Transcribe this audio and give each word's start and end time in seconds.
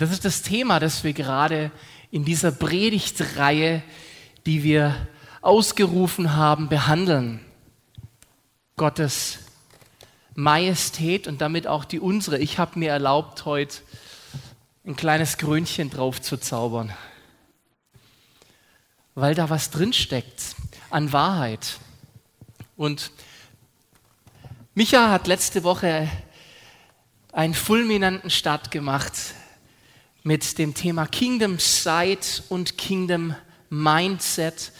Das 0.00 0.10
ist 0.12 0.24
das 0.24 0.40
Thema, 0.40 0.80
das 0.80 1.04
wir 1.04 1.12
gerade 1.12 1.70
in 2.10 2.24
dieser 2.24 2.52
Predigtreihe, 2.52 3.82
die 4.46 4.62
wir 4.62 4.96
ausgerufen 5.42 6.34
haben, 6.36 6.70
behandeln. 6.70 7.44
Gottes 8.78 9.40
Majestät 10.34 11.28
und 11.28 11.42
damit 11.42 11.66
auch 11.66 11.84
die 11.84 12.00
unsere. 12.00 12.38
Ich 12.38 12.56
habe 12.56 12.78
mir 12.78 12.92
erlaubt, 12.92 13.44
heute 13.44 13.76
ein 14.86 14.96
kleines 14.96 15.36
Krönchen 15.36 15.90
drauf 15.90 16.22
zu 16.22 16.38
zaubern, 16.38 16.94
weil 19.14 19.34
da 19.34 19.50
was 19.50 19.68
drinsteckt 19.68 20.56
an 20.88 21.12
Wahrheit. 21.12 21.76
Und 22.74 23.10
Micha 24.72 25.10
hat 25.10 25.26
letzte 25.26 25.62
Woche 25.62 26.08
einen 27.32 27.52
fulminanten 27.52 28.30
Start 28.30 28.70
gemacht 28.70 29.34
mit 30.22 30.58
dem 30.58 30.74
Thema 30.74 31.06
Kingdom 31.06 31.58
Sight 31.58 32.42
und 32.50 32.76
Kingdom 32.76 33.34
Mindset. 33.70 34.72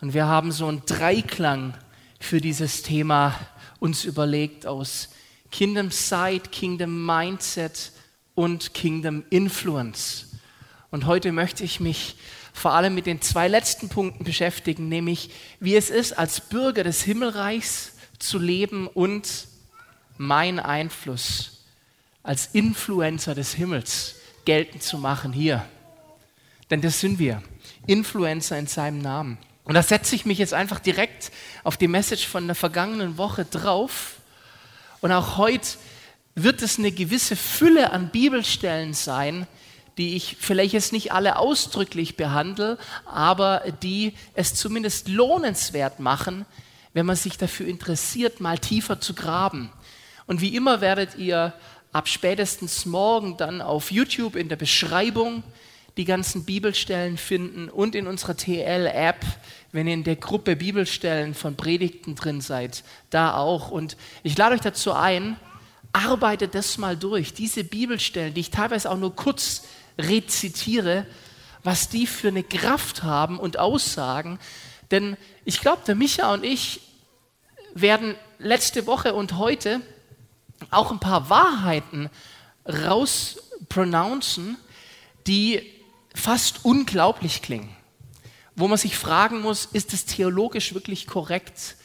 Und 0.00 0.12
wir 0.12 0.26
haben 0.26 0.50
so 0.50 0.66
einen 0.66 0.84
Dreiklang 0.86 1.74
für 2.18 2.40
dieses 2.40 2.82
Thema 2.82 3.38
uns 3.78 4.04
überlegt 4.04 4.66
aus 4.66 5.10
Kingdom 5.52 5.92
Sight, 5.92 6.50
Kingdom 6.50 7.06
Mindset 7.06 7.92
und 8.34 8.74
Kingdom 8.74 9.22
Influence. 9.30 10.30
Und 10.90 11.06
heute 11.06 11.30
möchte 11.30 11.62
ich 11.62 11.78
mich 11.78 12.16
vor 12.52 12.72
allem 12.72 12.94
mit 12.94 13.06
den 13.06 13.20
zwei 13.20 13.46
letzten 13.46 13.88
Punkten 13.88 14.24
beschäftigen, 14.24 14.88
nämlich 14.88 15.30
wie 15.60 15.76
es 15.76 15.90
ist, 15.90 16.12
als 16.18 16.40
Bürger 16.40 16.82
des 16.82 17.02
Himmelreichs 17.02 17.92
zu 18.18 18.38
leben 18.38 18.88
und 18.88 19.46
mein 20.18 20.58
Einfluss 20.58 21.64
als 22.24 22.46
Influencer 22.52 23.34
des 23.34 23.54
Himmels 23.54 24.16
geltend 24.44 24.82
zu 24.82 24.98
machen 24.98 25.32
hier. 25.32 25.64
Denn 26.70 26.80
das 26.80 27.00
sind 27.00 27.18
wir, 27.18 27.42
Influencer 27.86 28.58
in 28.58 28.66
seinem 28.66 28.98
Namen. 28.98 29.38
Und 29.64 29.74
da 29.74 29.82
setze 29.82 30.14
ich 30.14 30.26
mich 30.26 30.38
jetzt 30.38 30.54
einfach 30.54 30.80
direkt 30.80 31.30
auf 31.64 31.76
die 31.76 31.88
Message 31.88 32.26
von 32.26 32.46
der 32.46 32.56
vergangenen 32.56 33.18
Woche 33.18 33.44
drauf. 33.44 34.16
Und 35.00 35.12
auch 35.12 35.36
heute 35.36 35.68
wird 36.34 36.62
es 36.62 36.78
eine 36.78 36.92
gewisse 36.92 37.36
Fülle 37.36 37.92
an 37.92 38.10
Bibelstellen 38.10 38.94
sein, 38.94 39.46
die 39.98 40.16
ich 40.16 40.36
vielleicht 40.40 40.72
jetzt 40.72 40.92
nicht 40.92 41.12
alle 41.12 41.36
ausdrücklich 41.36 42.16
behandle, 42.16 42.78
aber 43.04 43.62
die 43.82 44.14
es 44.34 44.54
zumindest 44.54 45.08
lohnenswert 45.08 46.00
machen, 46.00 46.46
wenn 46.94 47.06
man 47.06 47.16
sich 47.16 47.36
dafür 47.36 47.66
interessiert, 47.66 48.40
mal 48.40 48.58
tiefer 48.58 49.00
zu 49.00 49.14
graben. 49.14 49.70
Und 50.26 50.40
wie 50.40 50.56
immer 50.56 50.80
werdet 50.80 51.16
ihr 51.16 51.52
ab 51.92 52.08
spätestens 52.08 52.86
morgen 52.86 53.36
dann 53.36 53.60
auf 53.60 53.90
YouTube 53.90 54.36
in 54.36 54.48
der 54.48 54.56
Beschreibung 54.56 55.42
die 55.98 56.06
ganzen 56.06 56.44
Bibelstellen 56.44 57.18
finden 57.18 57.68
und 57.68 57.94
in 57.94 58.06
unserer 58.06 58.34
TL-App, 58.34 59.24
wenn 59.72 59.86
ihr 59.86 59.94
in 59.94 60.04
der 60.04 60.16
Gruppe 60.16 60.56
Bibelstellen 60.56 61.34
von 61.34 61.54
Predigten 61.54 62.14
drin 62.14 62.40
seid, 62.40 62.82
da 63.10 63.36
auch. 63.36 63.70
Und 63.70 63.98
ich 64.22 64.36
lade 64.38 64.54
euch 64.54 64.62
dazu 64.62 64.92
ein, 64.92 65.36
arbeitet 65.92 66.54
das 66.54 66.78
mal 66.78 66.96
durch. 66.96 67.34
Diese 67.34 67.62
Bibelstellen, 67.62 68.32
die 68.32 68.40
ich 68.40 68.50
teilweise 68.50 68.90
auch 68.90 68.96
nur 68.96 69.14
kurz 69.14 69.64
rezitiere, 69.98 71.06
was 71.62 71.90
die 71.90 72.06
für 72.06 72.28
eine 72.28 72.42
Kraft 72.42 73.02
haben 73.02 73.38
und 73.38 73.58
Aussagen. 73.58 74.38
Denn 74.90 75.18
ich 75.44 75.60
glaube, 75.60 75.82
der 75.86 75.94
Micha 75.94 76.32
und 76.32 76.44
ich 76.44 76.80
werden 77.74 78.14
letzte 78.38 78.86
Woche 78.86 79.14
und 79.14 79.36
heute 79.36 79.82
auch 80.70 80.90
ein 80.90 81.00
paar 81.00 81.30
Wahrheiten 81.30 82.10
rauspronouncen, 82.66 84.56
die 85.26 85.62
fast 86.14 86.64
unglaublich 86.64 87.42
klingen, 87.42 87.74
wo 88.54 88.68
man 88.68 88.78
sich 88.78 88.96
fragen 88.96 89.40
muss, 89.40 89.66
ist 89.66 89.92
es 89.92 90.04
theologisch 90.04 90.74
wirklich 90.74 91.06
korrekt? 91.06 91.76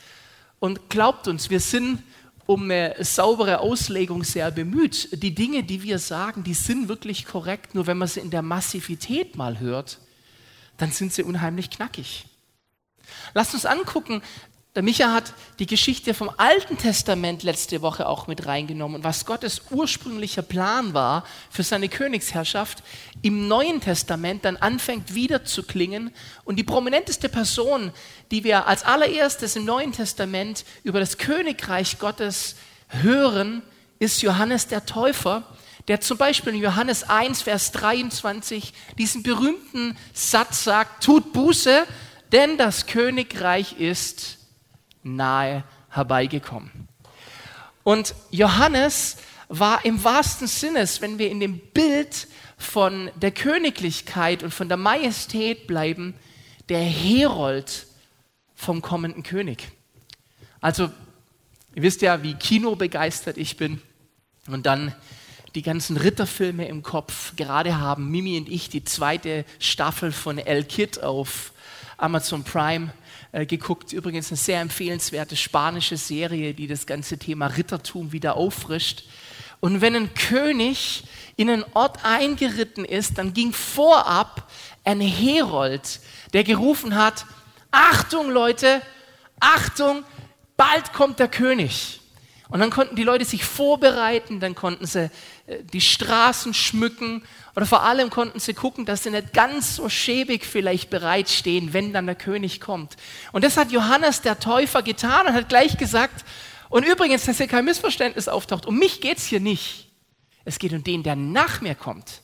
Und 0.59 0.89
glaubt 0.89 1.27
uns, 1.27 1.49
wir 1.49 1.59
sind 1.59 2.03
um 2.45 2.63
eine 2.63 2.95
saubere 3.03 3.59
Auslegung 3.59 4.23
sehr 4.23 4.51
bemüht. 4.51 5.21
Die 5.21 5.35
Dinge, 5.35 5.63
die 5.63 5.83
wir 5.83 5.99
sagen, 5.99 6.43
die 6.43 6.53
sind 6.53 6.87
wirklich 6.87 7.25
korrekt, 7.25 7.75
nur 7.75 7.87
wenn 7.87 7.97
man 7.97 8.07
sie 8.07 8.21
in 8.21 8.31
der 8.31 8.41
Massivität 8.41 9.35
mal 9.35 9.59
hört, 9.59 9.99
dann 10.77 10.91
sind 10.91 11.13
sie 11.13 11.23
unheimlich 11.23 11.69
knackig. 11.69 12.25
Lasst 13.33 13.53
uns 13.53 13.65
angucken, 13.65 14.21
der 14.77 14.83
Micha 14.83 15.11
hat 15.11 15.33
die 15.57 15.65
Geschichte 15.65 16.13
vom 16.13 16.29
Alten 16.37 16.77
Testament 16.77 17.41
letzte 17.41 17.81
Woche 17.81 18.07
auch 18.07 18.27
mit 18.27 18.45
reingenommen 18.45 19.03
was 19.03 19.25
Gottes 19.25 19.63
ursprünglicher 19.71 20.43
Plan 20.43 20.93
war 20.93 21.25
für 21.49 21.63
seine 21.63 21.89
Königsherrschaft, 21.89 22.83
im 23.23 23.47
Neuen 23.47 23.81
Testament 23.81 24.45
dann 24.45 24.55
anfängt 24.55 25.15
wieder 25.15 25.43
zu 25.43 25.63
klingen. 25.63 26.11
Und 26.45 26.57
die 26.57 26.63
prominenteste 26.63 27.27
Person, 27.27 27.91
die 28.29 28.43
wir 28.43 28.67
als 28.67 28.83
allererstes 28.83 29.55
im 29.55 29.65
Neuen 29.65 29.93
Testament 29.93 30.63
über 30.83 30.99
das 30.99 31.17
Königreich 31.17 31.97
Gottes 31.97 32.55
hören, 32.89 33.63
ist 33.97 34.21
Johannes 34.21 34.67
der 34.67 34.85
Täufer, 34.85 35.41
der 35.87 36.01
zum 36.01 36.19
Beispiel 36.19 36.53
in 36.53 36.61
Johannes 36.61 37.01
1, 37.01 37.41
Vers 37.41 37.71
23 37.71 38.73
diesen 38.99 39.23
berühmten 39.23 39.97
Satz 40.13 40.65
sagt, 40.65 41.03
tut 41.03 41.33
Buße, 41.33 41.87
denn 42.31 42.59
das 42.59 42.85
Königreich 42.85 43.79
ist 43.79 44.36
nahe 45.15 45.63
herbeigekommen. 45.89 46.87
Und 47.83 48.13
Johannes 48.31 49.17
war 49.47 49.85
im 49.85 50.03
wahrsten 50.03 50.47
Sinne, 50.47 50.87
wenn 50.99 51.19
wir 51.19 51.31
in 51.31 51.39
dem 51.39 51.59
Bild 51.59 52.27
von 52.57 53.09
der 53.15 53.31
Königlichkeit 53.31 54.43
und 54.43 54.53
von 54.53 54.67
der 54.67 54.77
Majestät 54.77 55.67
bleiben, 55.67 56.15
der 56.69 56.81
Herold 56.81 57.87
vom 58.55 58.81
kommenden 58.81 59.23
König. 59.23 59.69
Also, 60.59 60.91
ihr 61.75 61.83
wisst 61.83 62.01
ja, 62.01 62.23
wie 62.23 62.33
kinobegeistert 62.33 63.37
ich 63.37 63.57
bin. 63.57 63.81
Und 64.47 64.65
dann 64.65 64.93
die 65.55 65.61
ganzen 65.61 65.97
Ritterfilme 65.97 66.67
im 66.67 66.83
Kopf. 66.83 67.35
Gerade 67.35 67.79
haben 67.79 68.09
Mimi 68.09 68.37
und 68.37 68.49
ich 68.49 68.69
die 68.69 68.83
zweite 68.83 69.45
Staffel 69.59 70.11
von 70.11 70.37
El 70.37 70.63
Kid 70.63 71.01
auf 71.03 71.53
Amazon 71.97 72.43
Prime 72.43 72.91
äh, 73.37 73.45
geguckt. 73.45 73.93
Übrigens 73.93 74.31
eine 74.31 74.37
sehr 74.37 74.61
empfehlenswerte 74.61 75.35
spanische 75.35 75.95
Serie, 75.95 76.55
die 76.55 76.65
das 76.65 76.87
ganze 76.87 77.19
Thema 77.19 77.45
Rittertum 77.45 78.11
wieder 78.11 78.35
auffrischt. 78.35 79.03
Und 79.59 79.79
wenn 79.79 79.95
ein 79.95 80.13
König 80.15 81.03
in 81.35 81.51
einen 81.51 81.63
Ort 81.75 81.99
eingeritten 82.03 82.83
ist, 82.83 83.19
dann 83.19 83.33
ging 83.33 83.53
vorab 83.53 84.49
ein 84.83 85.01
Herold, 85.01 85.99
der 86.33 86.43
gerufen 86.43 86.95
hat, 86.95 87.27
Achtung 87.69 88.31
Leute, 88.31 88.81
Achtung, 89.39 90.03
bald 90.55 90.91
kommt 90.93 91.19
der 91.19 91.27
König. 91.27 92.01
Und 92.49 92.59
dann 92.59 92.71
konnten 92.71 92.95
die 92.95 93.03
Leute 93.03 93.25
sich 93.25 93.43
vorbereiten, 93.43 94.39
dann 94.39 94.55
konnten 94.55 94.87
sie 94.87 95.11
die 95.73 95.81
Straßen 95.81 96.53
schmücken 96.53 97.23
oder 97.55 97.65
vor 97.65 97.83
allem 97.83 98.09
konnten 98.09 98.39
sie 98.39 98.53
gucken, 98.53 98.85
dass 98.85 99.03
sie 99.03 99.11
nicht 99.11 99.33
ganz 99.33 99.77
so 99.77 99.87
schäbig 99.87 100.45
vielleicht 100.45 100.89
bereitstehen, 100.89 101.73
wenn 101.73 101.93
dann 101.93 102.05
der 102.05 102.15
König 102.15 102.59
kommt. 102.59 102.97
Und 103.31 103.43
das 103.43 103.55
hat 103.57 103.71
Johannes 103.71 104.21
der 104.21 104.39
Täufer 104.39 104.81
getan 104.81 105.27
und 105.27 105.33
hat 105.33 105.49
gleich 105.49 105.77
gesagt, 105.77 106.25
und 106.69 106.85
übrigens, 106.85 107.25
dass 107.25 107.37
hier 107.37 107.47
kein 107.47 107.65
Missverständnis 107.65 108.27
auftaucht, 108.27 108.65
um 108.65 108.77
mich 108.77 108.99
geht 108.99 109.19
es 109.19 109.25
hier 109.25 109.39
nicht. 109.39 109.89
Es 110.43 110.59
geht 110.59 110.73
um 110.73 110.83
den, 110.83 111.03
der 111.03 111.15
nach 111.15 111.61
mir 111.61 111.75
kommt. 111.75 112.21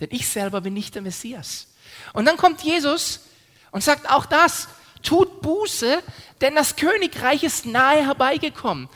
Denn 0.00 0.08
ich 0.12 0.28
selber 0.28 0.60
bin 0.60 0.74
nicht 0.74 0.94
der 0.94 1.02
Messias. 1.02 1.68
Und 2.12 2.24
dann 2.24 2.36
kommt 2.36 2.62
Jesus 2.62 3.20
und 3.72 3.82
sagt 3.82 4.10
auch 4.10 4.26
das, 4.26 4.68
tut 5.02 5.40
Buße, 5.42 6.02
denn 6.40 6.54
das 6.54 6.76
Königreich 6.76 7.42
ist 7.42 7.66
nahe 7.66 8.06
herbeigekommen. 8.06 8.88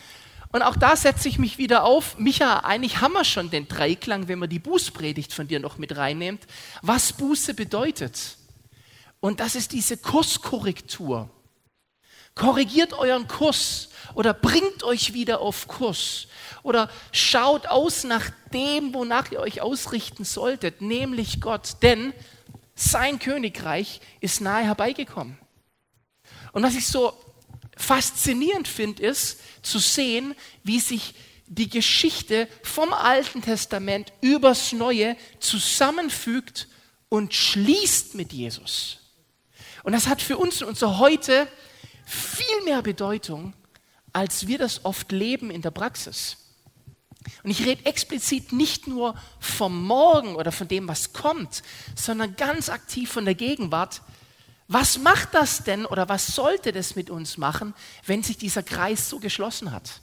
Und 0.50 0.62
auch 0.62 0.76
da 0.76 0.97
setze 0.97 1.28
ich 1.28 1.38
mich 1.38 1.59
wieder 1.59 1.84
auf. 1.84 2.19
Micha, 2.19 2.60
eigentlich 2.60 3.00
haben 3.00 3.12
wir 3.12 3.25
schon 3.25 3.50
den 3.50 3.69
Dreiklang, 3.69 4.28
wenn 4.28 4.38
man 4.38 4.48
die 4.48 4.59
Bußpredigt 4.59 5.32
von 5.32 5.47
dir 5.47 5.60
noch 5.60 5.76
mit 5.76 5.97
reinnimmt, 5.97 6.46
was 6.81 7.12
Buße 7.12 7.55
bedeutet. 7.55 8.38
Und 9.20 9.40
das 9.40 9.55
ist 9.55 9.73
diese 9.73 9.99
Kurskorrektur. 9.99 11.28
Korrigiert 12.34 12.93
euren 12.93 13.26
Kurs 13.28 13.90
oder 14.14 14.32
bringt 14.32 14.84
euch 14.84 15.12
wieder 15.12 15.40
auf 15.40 15.67
Kurs 15.67 16.28
oder 16.62 16.88
schaut 17.12 17.67
aus 17.67 18.05
nach 18.05 18.31
dem, 18.52 18.94
wonach 18.94 19.31
ihr 19.32 19.40
euch 19.40 19.61
ausrichten 19.61 20.25
solltet, 20.25 20.81
nämlich 20.81 21.40
Gott, 21.40 21.76
denn 21.82 22.14
sein 22.75 23.19
Königreich 23.19 24.00
ist 24.20 24.40
nahe 24.40 24.64
herbeigekommen. 24.64 25.37
Und 26.52 26.62
was 26.62 26.76
ich 26.76 26.87
so 26.87 27.12
faszinierend 27.78 28.69
finde, 28.69 29.02
ist 29.04 29.38
zu 29.62 29.78
sehen, 29.78 30.34
wie 30.64 30.80
sich 30.80 31.14
die 31.46 31.70
Geschichte 31.70 32.48
vom 32.62 32.92
Alten 32.92 33.40
Testament 33.40 34.12
übers 34.20 34.72
Neue 34.72 35.16
zusammenfügt 35.40 36.69
und 37.08 37.32
schließt 37.32 38.14
mit 38.14 38.32
Jesus. 38.32 38.98
Und 39.82 39.92
das 39.92 40.08
hat 40.08 40.20
für 40.20 40.36
uns 40.36 40.60
und 40.60 40.69
unser 40.69 40.98
Heute 40.98 41.48
viel 42.04 42.64
mehr 42.64 42.82
Bedeutung, 42.82 43.54
als 44.12 44.46
wir 44.46 44.58
das 44.58 44.84
oft 44.84 45.12
leben 45.12 45.50
in 45.50 45.62
der 45.62 45.70
Praxis. 45.70 46.36
Und 47.42 47.50
ich 47.50 47.64
rede 47.64 47.86
explizit 47.86 48.52
nicht 48.52 48.86
nur 48.86 49.14
vom 49.40 49.86
Morgen 49.86 50.34
oder 50.34 50.52
von 50.52 50.69
dem, 50.69 50.88
was 50.88 51.12
kommt, 51.12 51.62
sondern 51.94 52.36
ganz 52.36 52.69
aktiv 52.69 53.10
von 53.10 53.25
der 53.25 53.34
Gegenwart. 53.34 54.02
Was 54.69 54.99
macht 54.99 55.32
das 55.32 55.65
denn 55.65 55.87
oder 55.87 56.11
was 56.11 56.26
sollte 56.26 56.73
das 56.73 56.94
mit 56.94 57.09
uns 57.09 57.38
machen, 57.38 57.75
wenn 58.05 58.23
sich 58.23 58.37
dieser 58.37 58.62
Kreis 58.62 59.09
so 59.09 59.19
geschlossen 59.19 59.73
hat? 59.73 60.03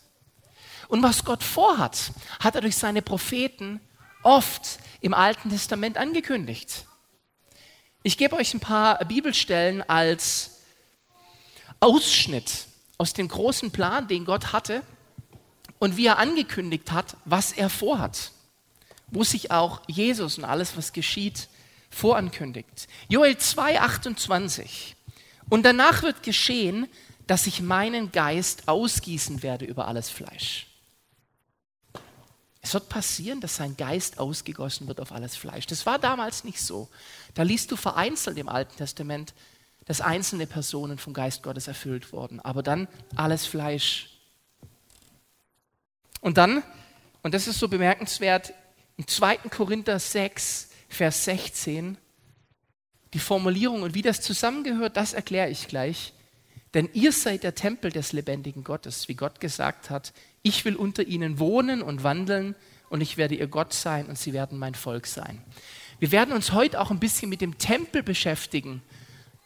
Und 0.88 1.04
was 1.04 1.24
Gott 1.24 1.44
vorhat, 1.44 2.12
hat 2.40 2.56
er 2.56 2.62
durch 2.62 2.76
seine 2.76 3.04
Propheten 3.04 3.80
oft 4.24 4.80
im 5.02 5.14
Alten 5.14 5.52
Testament 5.52 5.98
angekündigt. 5.98 6.86
Ich 8.02 8.18
gebe 8.18 8.36
euch 8.36 8.56
ein 8.56 8.60
paar 8.60 9.04
Bibelstellen 9.06 9.88
als 9.88 10.62
Ausschnitt 11.80 12.66
aus 12.98 13.14
dem 13.14 13.28
großen 13.28 13.70
Plan, 13.70 14.08
den 14.08 14.26
Gott 14.26 14.52
hatte 14.52 14.82
und 15.78 15.96
wie 15.98 16.08
er 16.08 16.18
angekündigt 16.18 16.92
hat, 16.92 17.18
was 17.26 17.52
er 17.52 17.70
vorhat, 17.70 18.32
wo 19.08 19.24
sich 19.24 19.52
auch 19.52 19.82
Jesus 19.88 20.40
und 20.40 20.46
alles, 20.46 20.76
was 20.76 20.92
geschieht, 20.92 21.50
vorankündigt. 21.96 22.88
Joel 23.08 23.38
2, 23.38 23.80
28. 23.80 24.96
Und 25.50 25.64
danach 25.64 26.04
wird 26.04 26.24
geschehen, 26.24 26.88
dass 27.26 27.48
ich 27.48 27.62
meinen 27.62 28.12
Geist 28.12 28.68
ausgießen 28.68 29.42
werde 29.42 29.66
über 29.66 29.88
alles 29.88 30.10
Fleisch. 30.10 30.68
Es 32.62 32.74
wird 32.74 32.90
passieren, 32.90 33.40
dass 33.40 33.56
sein 33.56 33.78
Geist 33.78 34.20
ausgegossen 34.20 34.88
wird 34.88 35.00
auf 35.00 35.12
alles 35.12 35.38
Fleisch. 35.38 35.68
Das 35.68 35.86
war 35.86 35.98
damals 35.98 36.44
nicht 36.44 36.60
so. 36.60 36.90
Da 37.34 37.44
liest 37.44 37.72
du 37.72 37.78
vereinzelt 37.78 38.38
im 38.38 38.50
Alten 38.50 38.76
Testament, 38.76 39.34
dass 39.86 40.02
einzelne 40.02 40.48
Personen 40.48 40.98
vom 40.98 41.14
Geist 41.14 41.44
Gottes 41.44 41.68
erfüllt 41.68 42.12
wurden. 42.12 42.40
Aber 42.42 42.62
dann 42.62 42.88
alles 43.16 43.46
Fleisch. 43.46 44.10
Und 46.20 46.38
dann, 46.38 46.64
und 47.22 47.34
das 47.34 47.48
ist 47.48 47.60
so 47.60 47.68
bemerkenswert, 47.68 48.54
im 48.98 49.08
2. 49.08 49.38
Korinther 49.50 50.00
6, 50.00 50.70
Vers 50.90 51.26
16, 51.26 51.98
die 53.14 53.20
Formulierung 53.20 53.84
und 53.84 53.94
wie 53.94 54.02
das 54.02 54.22
zusammengehört, 54.22 54.98
das 54.98 55.14
erkläre 55.14 55.50
ich 55.50 55.68
gleich. 55.68 56.14
Denn 56.74 56.90
ihr 56.94 57.14
seid 57.14 57.44
der 57.44 57.56
Tempel 57.56 57.92
des 57.92 58.12
lebendigen 58.12 58.64
Gottes, 58.64 59.08
wie 59.08 59.16
Gott 59.16 59.40
gesagt 59.40 59.90
hat, 59.90 60.14
ich 60.42 60.66
will 60.66 60.76
unter 60.76 61.04
ihnen 61.04 61.40
wohnen 61.40 61.82
und 61.82 62.04
wandeln 62.04 62.56
und 62.90 63.02
ich 63.02 63.18
werde 63.18 63.36
ihr 63.36 63.48
Gott 63.48 63.74
sein 63.74 64.08
und 64.08 64.18
sie 64.18 64.34
werden 64.34 64.60
mein 64.60 64.76
Volk 64.76 65.08
sein. 65.08 65.42
Wir 66.00 66.12
werden 66.12 66.34
uns 66.34 66.52
heute 66.52 66.82
auch 66.82 66.92
ein 66.92 67.00
bisschen 67.00 67.30
mit 67.30 67.40
dem 67.40 67.58
Tempel 67.58 68.04
beschäftigen, 68.04 68.84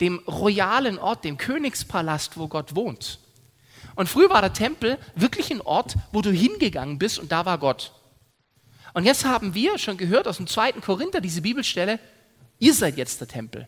dem 0.01 0.19
royalen 0.27 0.97
Ort, 0.97 1.24
dem 1.24 1.38
Königspalast, 1.38 2.38
wo 2.38 2.47
Gott 2.47 2.75
wohnt. 2.75 3.19
Und 3.95 4.09
früher 4.09 4.30
war 4.30 4.41
der 4.41 4.53
Tempel 4.53 4.97
wirklich 5.15 5.51
ein 5.51 5.62
Ort, 5.62 5.95
wo 6.12 6.21
du 6.21 6.31
hingegangen 6.31 6.97
bist 6.97 7.19
und 7.19 7.31
da 7.31 7.45
war 7.45 7.57
Gott. 7.59 7.94
Und 8.94 9.06
jetzt 9.06 9.25
haben 9.25 9.53
wir 9.53 9.77
schon 9.77 9.97
gehört 9.97 10.27
aus 10.27 10.38
dem 10.38 10.47
zweiten 10.47 10.81
Korinther 10.81 11.21
diese 11.21 11.41
Bibelstelle, 11.41 12.00
ihr 12.59 12.74
seid 12.74 12.97
jetzt 12.97 13.21
der 13.21 13.27
Tempel. 13.27 13.68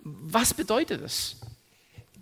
Was 0.00 0.54
bedeutet 0.54 1.02
das? 1.02 1.36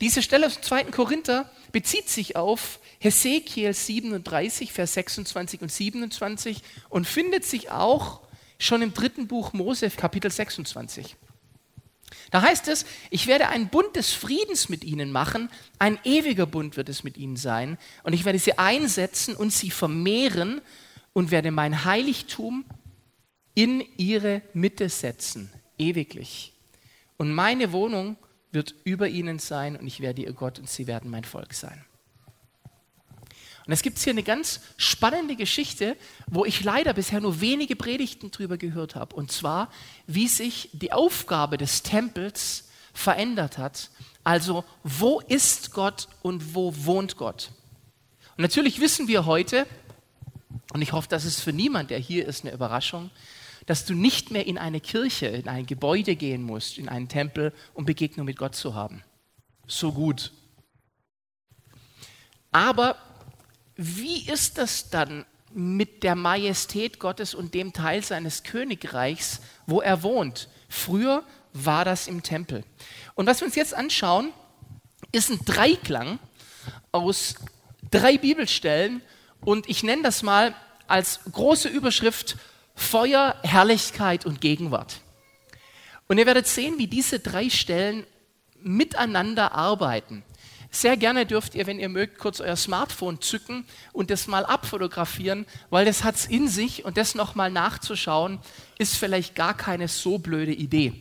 Diese 0.01 0.23
Stelle 0.23 0.47
aus 0.47 0.55
dem 0.55 0.63
zweiten 0.63 0.91
Korinther 0.91 1.51
bezieht 1.73 2.09
sich 2.09 2.37
auf 2.37 2.81
Hesekiel 2.99 3.73
37, 3.73 4.73
Vers 4.73 4.95
26 4.95 5.63
und 5.63 5.73
27 5.73 6.63
und 6.89 7.07
findet 7.07 7.45
sich 7.45 7.71
auch 7.71 8.21
schon 8.59 8.83
im 8.83 8.93
dritten 8.93 9.27
Buch 9.27 9.53
Mose, 9.53 9.91
Kapitel 9.91 10.31
26. 10.31 11.17
Da 12.31 12.43
heißt 12.43 12.69
es, 12.69 12.87
ich 13.11 13.27
werde 13.27 13.49
einen 13.49 13.69
Bund 13.69 13.97
des 13.97 14.13
Friedens 14.13 14.69
mit 14.69 14.85
ihnen 14.85 15.13
machen, 15.13 15.51
ein 15.79 15.99
ewiger 16.05 16.47
Bund 16.47 16.77
wird 16.77 16.89
es 16.89 17.05
mit 17.05 17.17
ihnen 17.17 17.37
sein, 17.37 17.79
und 18.03 18.13
ich 18.13 18.25
werde 18.25 18.39
sie 18.39 18.59
einsetzen 18.59 19.35
und 19.35 19.53
sie 19.53 19.71
vermehren 19.71 20.61
und 21.17 21.31
werde 21.31 21.51
mein 21.51 21.87
Heiligtum 21.87 22.67
in 23.55 23.83
ihre 23.97 24.43
Mitte 24.53 24.91
setzen, 24.91 25.51
ewiglich. 25.79 26.53
Und 27.17 27.33
meine 27.33 27.73
Wohnung 27.73 28.19
wird 28.53 28.75
über 28.85 29.09
ihnen 29.09 29.39
sein 29.39 29.77
und 29.77 29.87
ich 29.87 30.01
werde 30.01 30.21
ihr 30.21 30.35
Gott 30.35 30.59
und 30.59 30.69
sie 30.69 30.87
werden 30.87 31.11
mein 31.11 31.25
Volk 31.25 31.55
sein. 31.55 31.87
Und 33.65 33.73
es 33.73 33.81
gibt 33.81 33.99
hier 33.99 34.13
eine 34.13 34.25
ganz 34.25 34.61
spannende 34.77 35.37
Geschichte, 35.37 35.97
wo 36.27 36.45
ich 36.45 36.63
leider 36.63 36.93
bisher 36.93 37.23
nur 37.23 37.41
wenige 37.41 37.77
Predigten 37.77 38.31
drüber 38.31 38.59
gehört 38.59 38.95
habe. 38.95 39.17
Und 39.17 39.33
zwar, 39.33 39.73
wie 40.07 40.29
sich 40.29 40.69
die 40.75 40.93
Aufgabe 40.93 41.57
des 41.57 41.83
Tempels 41.83 42.69
verändert 42.93 43.57
hat. 43.57 43.89
Also, 44.23 44.67
wo 44.85 45.21
ist 45.21 45.73
Gott 45.73 46.09
und 46.21 46.55
wo 46.55 46.75
wohnt 46.85 47.17
Gott? 47.17 47.53
Und 48.37 48.43
natürlich 48.43 48.81
wissen 48.83 49.09
wir 49.09 49.25
heute, 49.25 49.67
und 50.73 50.83
ich 50.83 50.93
hoffe, 50.93 51.09
das 51.09 51.25
ist 51.25 51.41
für 51.41 51.53
niemand, 51.53 51.91
der 51.91 51.99
hier 51.99 52.27
ist, 52.27 52.45
eine 52.45 52.55
Überraschung, 52.55 53.11
dass 53.67 53.85
du 53.85 53.95
nicht 53.95 54.31
mehr 54.31 54.47
in 54.47 54.59
eine 54.59 54.81
Kirche, 54.81 55.27
in 55.27 55.49
ein 55.49 55.67
Gebäude 55.67 56.17
gehen 56.17 56.43
musst, 56.43 56.79
in 56.79 56.89
einen 56.89 57.09
Tempel, 57.09 57.53
um 57.75 57.85
Begegnung 57.85 58.27
mit 58.27 58.37
Gott 58.37 58.55
zu 58.55 58.75
haben. 58.75 59.03
So 59.67 59.93
gut. 59.93 60.33
Aber 62.53 62.97
wie 63.75 64.29
ist 64.29 64.59
das 64.59 64.89
dann 64.91 65.27
mit 65.53 66.03
der 66.03 66.15
Majestät 66.15 66.99
Gottes 66.99 67.35
und 67.35 67.55
dem 67.55 67.73
Teil 67.73 68.03
seines 68.03 68.43
Königreichs, 68.45 69.41
wo 69.67 69.81
er 69.81 70.03
wohnt? 70.03 70.49
Früher 70.69 71.25
war 71.53 71.85
das 71.85 72.07
im 72.07 72.23
Tempel. 72.23 72.65
Und 73.15 73.27
was 73.27 73.41
wir 73.41 73.47
uns 73.47 73.57
jetzt 73.57 73.75
anschauen, 73.75 74.33
ist 75.13 75.31
ein 75.31 75.41
Dreiklang 75.45 76.19
aus 76.93 77.37
drei 77.91 78.19
Bibelstellen 78.19 79.03
und 79.47 79.69
ich 79.69 79.85
nenne 79.85 80.03
das 80.03 80.25
mal 80.25 80.55
als 80.89 81.21
große 81.31 81.69
Überschrift 81.69 82.37
Feuer, 82.75 83.37
Herrlichkeit 83.45 84.27
und 84.27 84.41
Gegenwart. 84.41 85.01
Und 86.09 86.19
ihr 86.19 86.27
werdet 86.27 86.49
sehen, 86.49 86.79
wie 86.79 86.89
diese 86.89 87.21
drei 87.21 87.49
Stellen 87.49 88.05
miteinander 88.61 89.53
arbeiten. 89.53 90.25
Sehr 90.73 90.97
gerne 90.97 91.27
dürft 91.27 91.55
ihr, 91.55 91.69
wenn 91.69 91.79
ihr 91.79 91.89
mögt, 91.89 92.19
kurz 92.19 92.41
euer 92.41 92.57
Smartphone 92.57 93.21
zücken 93.21 93.65
und 93.93 94.11
das 94.11 94.27
mal 94.27 94.45
abfotografieren, 94.45 95.47
weil 95.71 95.85
das 95.85 96.03
hat 96.03 96.17
es 96.17 96.27
in 96.27 96.49
sich 96.49 96.85
und 96.85 96.97
das 96.97 97.15
nochmal 97.15 97.51
nachzuschauen, 97.53 98.41
ist 98.79 98.97
vielleicht 98.97 99.37
gar 99.37 99.57
keine 99.57 99.87
so 99.87 100.19
blöde 100.19 100.53
Idee. 100.53 100.93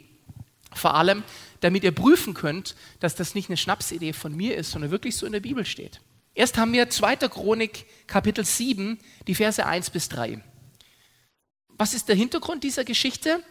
Vor 0.72 0.94
allem, 0.94 1.24
damit 1.62 1.84
ihr 1.84 1.94
prüfen 1.94 2.36
könnt, 2.36 2.76
dass 3.00 3.16
das 3.16 3.34
nicht 3.34 3.50
eine 3.50 3.58
Schnapsidee 3.58 4.14
von 4.14 4.36
mir 4.36 4.56
ist, 4.56 4.70
sondern 4.70 4.92
wirklich 4.92 5.18
so 5.18 5.26
in 5.26 5.32
der 5.32 5.40
Bibel 5.40 5.66
steht. 5.66 6.00
Erst 6.36 6.58
haben 6.58 6.74
wir 6.74 6.90
2. 6.90 7.16
Chronik, 7.30 7.86
Kapitel 8.06 8.46
7, 8.46 9.00
die 9.26 9.36
Verse 9.36 9.66
1 9.66 9.90
bis 9.90 10.10
3 10.10 10.44
was 11.78 11.94
ist 11.94 12.08
der 12.08 12.16
Hintergrund 12.16 12.64
dieser 12.64 12.84
Geschichte? 12.84 13.44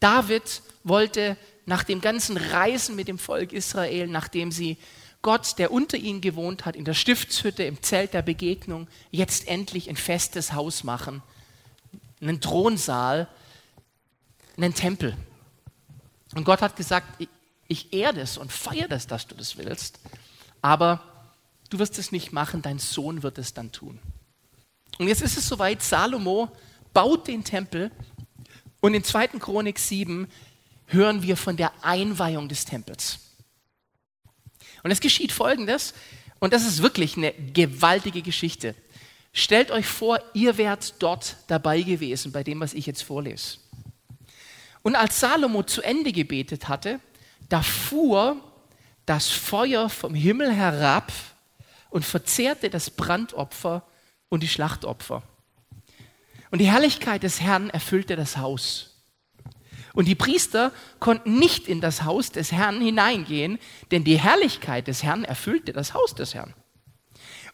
David 0.00 0.62
wollte 0.84 1.36
nach 1.66 1.84
dem 1.84 2.00
ganzen 2.00 2.36
Reisen 2.36 2.96
mit 2.96 3.08
dem 3.08 3.18
Volk 3.18 3.52
Israel, 3.52 4.06
nachdem 4.06 4.52
sie 4.52 4.78
Gott, 5.22 5.58
der 5.58 5.72
unter 5.72 5.96
ihnen 5.96 6.20
gewohnt 6.20 6.64
hat, 6.64 6.76
in 6.76 6.84
der 6.84 6.94
Stiftshütte, 6.94 7.64
im 7.64 7.82
Zelt 7.82 8.14
der 8.14 8.22
Begegnung, 8.22 8.88
jetzt 9.10 9.48
endlich 9.48 9.88
ein 9.88 9.96
festes 9.96 10.52
Haus 10.52 10.84
machen, 10.84 11.22
einen 12.20 12.40
Thronsaal, 12.40 13.28
einen 14.56 14.74
Tempel. 14.74 15.16
Und 16.34 16.44
Gott 16.44 16.62
hat 16.62 16.76
gesagt, 16.76 17.20
ich, 17.20 17.28
ich 17.66 17.92
ehre 17.92 18.14
das 18.14 18.38
und 18.38 18.52
feiere 18.52 18.88
das, 18.88 19.06
dass 19.06 19.26
du 19.26 19.34
das 19.34 19.56
willst, 19.56 19.98
aber 20.62 21.17
du 21.70 21.78
wirst 21.78 21.98
es 21.98 22.12
nicht 22.12 22.32
machen, 22.32 22.62
dein 22.62 22.78
Sohn 22.78 23.22
wird 23.22 23.38
es 23.38 23.54
dann 23.54 23.72
tun. 23.72 23.98
Und 24.98 25.08
jetzt 25.08 25.22
ist 25.22 25.36
es 25.36 25.46
soweit, 25.46 25.82
Salomo 25.82 26.50
baut 26.92 27.28
den 27.28 27.44
Tempel 27.44 27.90
und 28.80 28.94
in 28.94 29.04
2. 29.04 29.28
Chronik 29.38 29.78
7 29.78 30.28
hören 30.86 31.22
wir 31.22 31.36
von 31.36 31.56
der 31.56 31.72
Einweihung 31.82 32.48
des 32.48 32.64
Tempels. 32.64 33.18
Und 34.82 34.90
es 34.90 35.00
geschieht 35.00 35.32
Folgendes, 35.32 35.94
und 36.40 36.52
das 36.52 36.64
ist 36.64 36.82
wirklich 36.82 37.16
eine 37.16 37.32
gewaltige 37.32 38.22
Geschichte. 38.22 38.74
Stellt 39.32 39.70
euch 39.70 39.86
vor, 39.86 40.20
ihr 40.34 40.56
wärt 40.56 40.94
dort 41.00 41.36
dabei 41.48 41.82
gewesen 41.82 42.32
bei 42.32 42.44
dem, 42.44 42.60
was 42.60 42.74
ich 42.74 42.86
jetzt 42.86 43.02
vorlese. 43.02 43.58
Und 44.82 44.94
als 44.94 45.20
Salomo 45.20 45.64
zu 45.64 45.82
Ende 45.82 46.12
gebetet 46.12 46.68
hatte, 46.68 47.00
da 47.48 47.62
fuhr 47.62 48.36
das 49.04 49.28
Feuer 49.28 49.88
vom 49.88 50.14
Himmel 50.14 50.52
herab 50.52 51.12
und 51.90 52.04
verzehrte 52.04 52.70
das 52.70 52.90
Brandopfer 52.90 53.86
und 54.28 54.42
die 54.42 54.48
Schlachtopfer. 54.48 55.22
Und 56.50 56.60
die 56.60 56.70
Herrlichkeit 56.70 57.22
des 57.22 57.40
Herrn 57.40 57.70
erfüllte 57.70 58.16
das 58.16 58.36
Haus. 58.36 58.94
Und 59.94 60.06
die 60.06 60.14
Priester 60.14 60.72
konnten 61.00 61.38
nicht 61.38 61.66
in 61.66 61.80
das 61.80 62.04
Haus 62.04 62.30
des 62.30 62.52
Herrn 62.52 62.80
hineingehen, 62.80 63.58
denn 63.90 64.04
die 64.04 64.18
Herrlichkeit 64.18 64.86
des 64.86 65.02
Herrn 65.02 65.24
erfüllte 65.24 65.72
das 65.72 65.94
Haus 65.94 66.14
des 66.14 66.34
Herrn. 66.34 66.54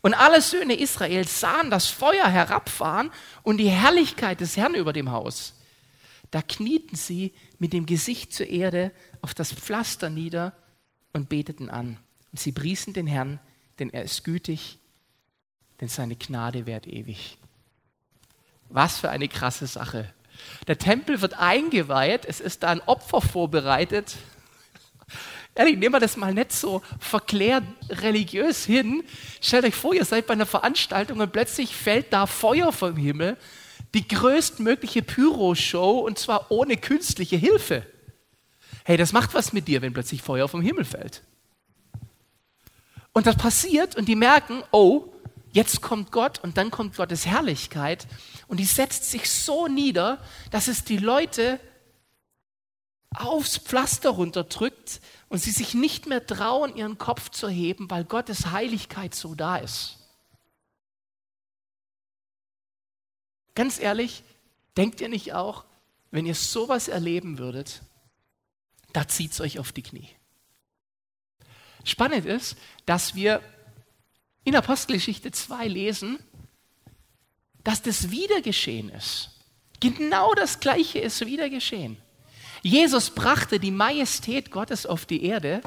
Und 0.02 0.12
alle 0.12 0.42
Söhne 0.42 0.74
Israels 0.74 1.40
sahen 1.40 1.70
das 1.70 1.86
Feuer 1.86 2.28
herabfahren 2.28 3.10
und 3.42 3.56
die 3.56 3.70
Herrlichkeit 3.70 4.40
des 4.40 4.56
Herrn 4.56 4.74
über 4.74 4.92
dem 4.92 5.10
Haus. 5.10 5.54
Da 6.30 6.42
knieten 6.42 6.96
sie 6.96 7.32
mit 7.58 7.72
dem 7.72 7.86
Gesicht 7.86 8.32
zur 8.32 8.48
Erde 8.48 8.92
auf 9.22 9.32
das 9.32 9.52
Pflaster 9.52 10.10
nieder 10.10 10.52
und 11.14 11.30
beteten 11.30 11.70
an. 11.70 11.96
Und 12.32 12.40
sie 12.40 12.52
priesen 12.52 12.92
den 12.92 13.06
Herrn, 13.06 13.40
denn 13.78 13.90
er 13.90 14.04
ist 14.04 14.25
gütig 14.25 14.78
denn 15.81 15.88
seine 15.88 16.16
Gnade 16.16 16.66
währt 16.66 16.87
ewig. 16.87 17.38
Was 18.69 18.99
für 18.99 19.11
eine 19.11 19.28
krasse 19.28 19.66
Sache. 19.66 20.12
Der 20.66 20.78
Tempel 20.78 21.21
wird 21.21 21.35
eingeweiht, 21.35 22.25
es 22.25 22.40
ist 22.40 22.62
da 22.62 22.71
ein 22.71 22.81
Opfer 22.81 23.21
vorbereitet. 23.21 24.16
Ehrlich, 25.54 25.76
nehmen 25.76 25.95
wir 25.95 26.00
das 26.00 26.16
mal 26.16 26.35
nicht 26.35 26.52
so 26.52 26.83
verklärt 26.99 27.64
religiös 27.88 28.64
hin. 28.64 29.04
Stellt 29.40 29.64
euch 29.64 29.75
vor, 29.75 29.95
ihr 29.95 30.04
seid 30.04 30.26
bei 30.26 30.33
einer 30.33 30.47
Veranstaltung 30.47 31.21
und 31.21 31.33
plötzlich 31.33 31.76
fällt 31.76 32.12
da 32.12 32.26
Feuer 32.26 32.73
vom 32.73 32.97
Himmel. 32.97 33.37
Die 33.95 34.09
größtmögliche 34.09 35.02
Pyro-Show 35.02 36.00
und 36.00 36.19
zwar 36.19 36.50
ohne 36.50 36.76
künstliche 36.76 37.37
Hilfe. 37.37 37.87
Hey, 38.85 38.97
das 38.97 39.12
macht 39.12 39.35
was 39.35 39.52
mit 39.52 39.69
dir, 39.69 39.83
wenn 39.83 39.93
plötzlich 39.93 40.23
Feuer 40.23 40.49
vom 40.49 40.62
Himmel 40.62 40.85
fällt. 40.85 41.23
Und 43.14 43.26
das 43.26 43.37
passiert 43.37 43.97
und 43.97 44.06
die 44.06 44.16
merken, 44.16 44.62
oh, 44.73 45.04
jetzt 45.52 45.80
kommt 45.80 46.11
Gott 46.11 46.42
und 46.42 46.56
dann 46.56 46.73
kommt 46.73 46.97
Gottes 46.97 47.26
Herrlichkeit 47.26 48.09
und 48.49 48.59
die 48.59 48.64
setzt 48.64 49.09
sich 49.11 49.30
so 49.30 49.68
nieder, 49.68 50.23
dass 50.50 50.66
es 50.66 50.83
die 50.85 50.99
Leute 50.99 51.61
aufs 53.14 53.59
Pflaster 53.59 54.11
runterdrückt 54.11 55.00
und 55.28 55.38
sie 55.38 55.52
sich 55.52 55.75
nicht 55.75 56.06
mehr 56.06 56.26
trauen, 56.26 56.76
ihren 56.76 56.99
Kopf 56.99 57.30
zu 57.30 57.49
heben, 57.49 57.88
weil 57.88 58.04
Gottes 58.04 58.50
Heiligkeit 58.50 59.14
so 59.14 59.37
da 59.37 59.59
ist. 59.59 59.99
Ganz 63.54 63.78
ehrlich, 63.78 64.25
denkt 64.76 65.00
ihr 65.00 65.09
nicht 65.09 65.35
auch, 65.35 65.64
wenn 66.11 66.26
ihr 66.26 66.35
sowas 66.35 66.88
erleben 66.88 67.38
würdet, 67.38 67.83
da 68.92 69.06
zieht 69.06 69.30
es 69.30 69.40
euch 69.40 69.61
auf 69.61 69.71
die 69.71 69.83
Knie. 69.83 70.09
Spannend 71.84 72.26
ist, 72.26 72.56
dass 72.86 73.14
wir 73.14 73.40
in 74.44 74.56
Apostelgeschichte 74.56 75.30
2 75.30 75.68
lesen, 75.68 76.18
dass 77.62 77.82
das 77.82 78.10
wieder 78.10 78.42
geschehen 78.42 78.90
ist. 78.90 79.30
Genau 79.80 80.34
das 80.34 80.60
Gleiche 80.60 80.98
ist 80.98 81.24
wieder 81.26 81.48
geschehen. 81.48 81.96
Jesus 82.62 83.10
brachte 83.10 83.58
die 83.58 83.70
Majestät 83.70 84.50
Gottes 84.50 84.86
auf 84.86 85.04
die 85.04 85.24
Erde 85.24 85.60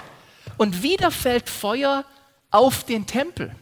und 0.57 0.81
wieder 0.81 1.11
fällt 1.11 1.49
Feuer 1.49 2.05
auf 2.49 2.83
den 2.83 3.05
Tempel. 3.05 3.55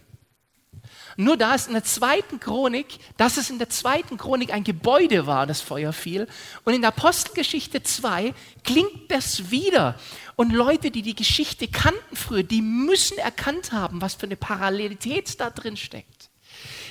Nur 1.17 1.37
da 1.37 1.55
ist 1.55 1.67
in 1.67 1.73
der 1.73 1.83
zweiten 1.83 2.39
Chronik, 2.39 2.99
dass 3.15 3.37
es 3.37 3.49
in 3.49 3.57
der 3.57 3.69
zweiten 3.69 4.17
Chronik 4.17 4.53
ein 4.53 4.65
Gebäude 4.65 5.25
war, 5.25 5.47
das 5.47 5.61
Feuer 5.61 5.93
fiel. 5.93 6.27
Und 6.65 6.73
in 6.73 6.81
der 6.81 6.89
Apostelgeschichte 6.89 7.83
2 7.83 8.33
klingt 8.63 9.09
das 9.09 9.49
wieder. 9.49 9.97
Und 10.35 10.51
Leute, 10.51 10.91
die 10.91 11.01
die 11.01 11.15
Geschichte 11.15 11.69
kannten 11.69 12.15
früher, 12.15 12.43
die 12.43 12.61
müssen 12.61 13.17
erkannt 13.17 13.71
haben, 13.71 14.01
was 14.01 14.15
für 14.15 14.25
eine 14.25 14.35
Parallelität 14.35 15.39
da 15.39 15.49
drin 15.49 15.77
steckt. 15.77 16.29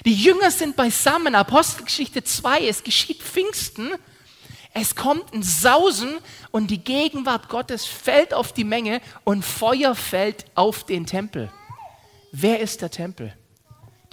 Die 0.06 0.14
Jünger 0.14 0.50
sind 0.50 0.76
beisammen, 0.76 1.34
Apostelgeschichte 1.34 2.24
2, 2.24 2.66
es 2.66 2.82
geschieht 2.82 3.22
Pfingsten. 3.22 3.90
Es 4.72 4.96
kommt 4.96 5.32
ein 5.32 5.42
Sausen 5.42 6.16
und 6.50 6.70
die 6.70 6.82
Gegenwart 6.82 7.48
Gottes 7.48 7.84
fällt 7.84 8.34
auf 8.34 8.52
die 8.52 8.64
Menge 8.64 9.00
und 9.22 9.44
Feuer 9.44 9.94
fällt 9.94 10.46
auf 10.56 10.84
den 10.84 11.06
Tempel. 11.06 11.52
Wer 12.32 12.58
ist 12.58 12.82
der 12.82 12.90
Tempel? 12.90 13.32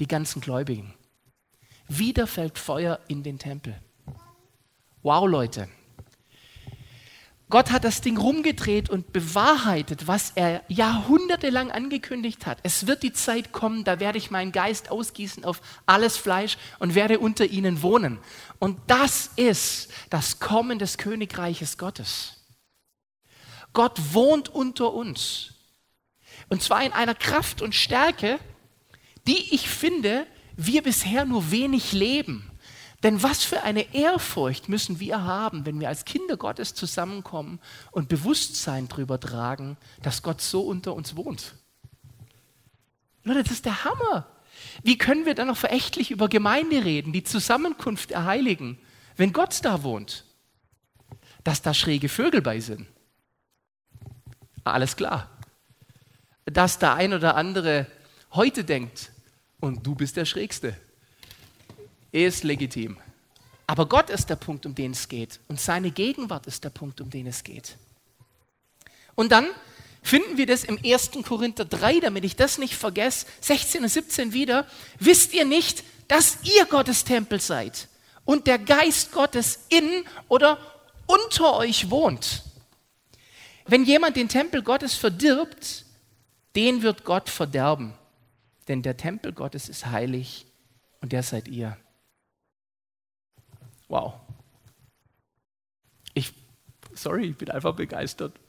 Die 0.02 0.08
ganzen 0.08 0.42
Gläubigen. 0.42 0.96
Wieder 1.88 2.26
fällt 2.26 2.58
Feuer 2.58 3.00
in 3.08 3.22
den 3.22 3.38
Tempel. 3.38 3.80
Wow, 5.04 5.30
Leute. 5.30 5.70
Gott 7.52 7.70
hat 7.70 7.84
das 7.84 8.02
Ding 8.02 8.18
rumgedreht 8.18 8.90
und 8.90 9.14
bewahrheitet, 9.14 10.08
was 10.08 10.32
er 10.34 10.64
jahrhundertelang 10.70 11.70
angekündigt 11.70 12.48
hat. 12.48 12.58
Es 12.64 12.88
wird 12.88 13.04
die 13.04 13.14
Zeit 13.14 13.52
kommen, 13.52 13.84
da 13.84 14.00
werde 14.00 14.18
ich 14.18 14.32
meinen 14.32 14.52
Geist 14.52 14.90
ausgießen 14.90 15.46
auf 15.46 15.62
alles 15.86 16.18
Fleisch 16.18 16.58
und 16.80 16.96
werde 16.96 17.20
unter 17.20 17.46
ihnen 17.46 17.84
wohnen. 17.84 18.18
Und 18.58 18.80
das 18.88 19.30
ist 19.36 19.92
das 20.10 20.40
Kommen 20.40 20.80
des 20.80 20.98
Königreiches 20.98 21.78
Gottes. 21.78 22.38
Gott 23.74 24.00
wohnt 24.14 24.50
unter 24.50 24.94
uns. 24.94 25.54
Und 26.50 26.64
zwar 26.64 26.84
in 26.84 26.92
einer 26.92 27.16
Kraft 27.16 27.62
und 27.62 27.76
Stärke, 27.76 28.40
die 29.28 29.54
ich 29.54 29.70
finde, 29.70 30.26
wir 30.56 30.84
bisher 30.84 31.26
nur 31.26 31.52
wenig 31.52 31.92
leben. 31.92 32.52
Denn 33.04 33.24
was 33.24 33.44
für 33.44 33.64
eine 33.64 33.94
Ehrfurcht 33.96 34.70
müssen 34.70 35.00
wir 35.00 35.24
haben, 35.24 35.66
wenn 35.66 35.80
wir 35.80 35.88
als 35.88 36.06
Kinder 36.06 36.38
Gottes 36.38 36.76
zusammenkommen 36.76 37.60
und 37.92 38.10
Bewusstsein 38.10 38.88
darüber 38.88 39.20
tragen, 39.20 39.78
dass 40.04 40.22
Gott 40.22 40.42
so 40.42 40.62
unter 40.62 40.94
uns 40.94 41.16
wohnt. 41.16 41.56
Leute, 43.24 43.44
das 43.44 43.54
ist 43.54 43.66
der 43.66 43.84
Hammer. 43.84 44.28
Wie 44.84 44.98
können 44.98 45.26
wir 45.26 45.34
dann 45.34 45.48
noch 45.48 45.58
verächtlich 45.58 46.12
über 46.12 46.30
Gemeinde 46.30 46.84
reden, 46.86 47.14
die 47.14 47.24
Zusammenkunft 47.24 48.12
der 48.12 48.26
Heiligen, 48.26 48.78
wenn 49.16 49.34
Gott 49.34 49.60
da 49.64 49.82
wohnt? 49.82 50.26
Dass 51.44 51.64
da 51.64 51.74
schräge 51.74 52.10
Vögel 52.10 52.42
bei 52.42 52.60
sind. 52.60 52.86
Alles 54.64 54.96
klar. 54.96 55.30
Dass 56.46 56.78
der 56.78 56.94
ein 56.94 57.14
oder 57.14 57.36
andere 57.36 57.88
heute 58.32 58.64
denkt 58.64 59.11
und 59.62 59.86
du 59.88 59.96
bist 59.96 60.18
der 60.18 60.26
Schrägste. 60.26 60.76
Ist 62.12 62.44
legitim. 62.44 62.98
Aber 63.68 63.86
Gott 63.86 64.10
ist 64.10 64.30
der 64.30 64.36
Punkt, 64.36 64.66
um 64.66 64.76
den 64.76 64.92
es 64.92 65.08
geht. 65.08 65.40
Und 65.48 65.62
seine 65.62 65.92
Gegenwart 65.92 66.46
ist 66.46 66.66
der 66.66 66.72
Punkt, 66.72 67.00
um 67.00 67.10
den 67.10 67.28
es 67.28 67.46
geht. 67.46 67.78
Und 69.16 69.32
dann 69.32 69.48
finden 70.02 70.36
wir 70.36 70.46
das 70.46 70.66
im 70.66 70.78
1. 70.84 71.12
Korinther 71.26 71.64
3, 71.64 72.02
damit 72.02 72.26
ich 72.26 72.36
das 72.36 72.58
nicht 72.58 72.76
vergesse, 72.76 73.28
16 73.40 73.84
und 73.84 73.90
17 73.90 74.34
wieder. 74.34 74.68
Wisst 75.00 75.34
ihr 75.34 75.46
nicht, 75.46 75.86
dass 76.10 76.40
ihr 76.44 76.66
Gottes 76.66 77.06
Tempel 77.06 77.40
seid 77.40 77.88
und 78.26 78.48
der 78.48 78.60
Geist 78.60 79.14
Gottes 79.14 79.60
in 79.70 79.88
oder 80.28 80.58
unter 81.06 81.56
euch 81.56 81.90
wohnt? 81.90 82.44
Wenn 83.68 83.86
jemand 83.86 84.18
den 84.18 84.28
Tempel 84.28 84.64
Gottes 84.64 84.96
verdirbt, 84.96 85.86
den 86.56 86.82
wird 86.82 87.06
Gott 87.06 87.30
verderben 87.30 87.94
denn 88.72 88.84
der 88.84 88.96
Tempel 88.96 89.34
Gottes 89.34 89.68
ist 89.68 89.88
heilig 89.88 90.46
und 91.02 91.12
der 91.12 91.24
seid 91.24 91.50
ihr. 91.50 91.78
Wow. 93.90 94.14
Ich, 96.14 96.32
sorry, 96.94 97.32
ich 97.32 97.38
bin 97.38 97.52
einfach 97.52 97.76
begeistert. 97.76 98.40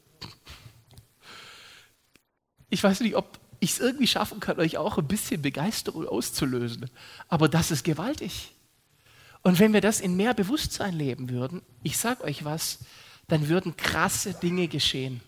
Ich 2.70 2.84
weiß 2.84 3.00
nicht, 3.00 3.16
ob 3.16 3.40
ich 3.58 3.72
es 3.72 3.80
irgendwie 3.80 4.06
schaffen 4.06 4.38
kann, 4.38 4.60
euch 4.60 4.78
auch 4.78 4.96
ein 4.96 5.08
bisschen 5.08 5.42
Begeisterung 5.42 6.06
auszulösen, 6.06 6.88
aber 7.26 7.48
das 7.48 7.72
ist 7.72 7.82
gewaltig. 7.82 8.52
Und 9.42 9.58
wenn 9.58 9.72
wir 9.72 9.80
das 9.80 9.98
in 9.98 10.16
mehr 10.16 10.34
Bewusstsein 10.34 10.94
leben 10.94 11.30
würden, 11.30 11.62
ich 11.82 11.98
sage 11.98 12.22
euch 12.22 12.44
was, 12.44 12.78
dann 13.26 13.48
würden 13.48 13.76
krasse 13.76 14.34
Dinge 14.34 14.68
geschehen. 14.68 15.20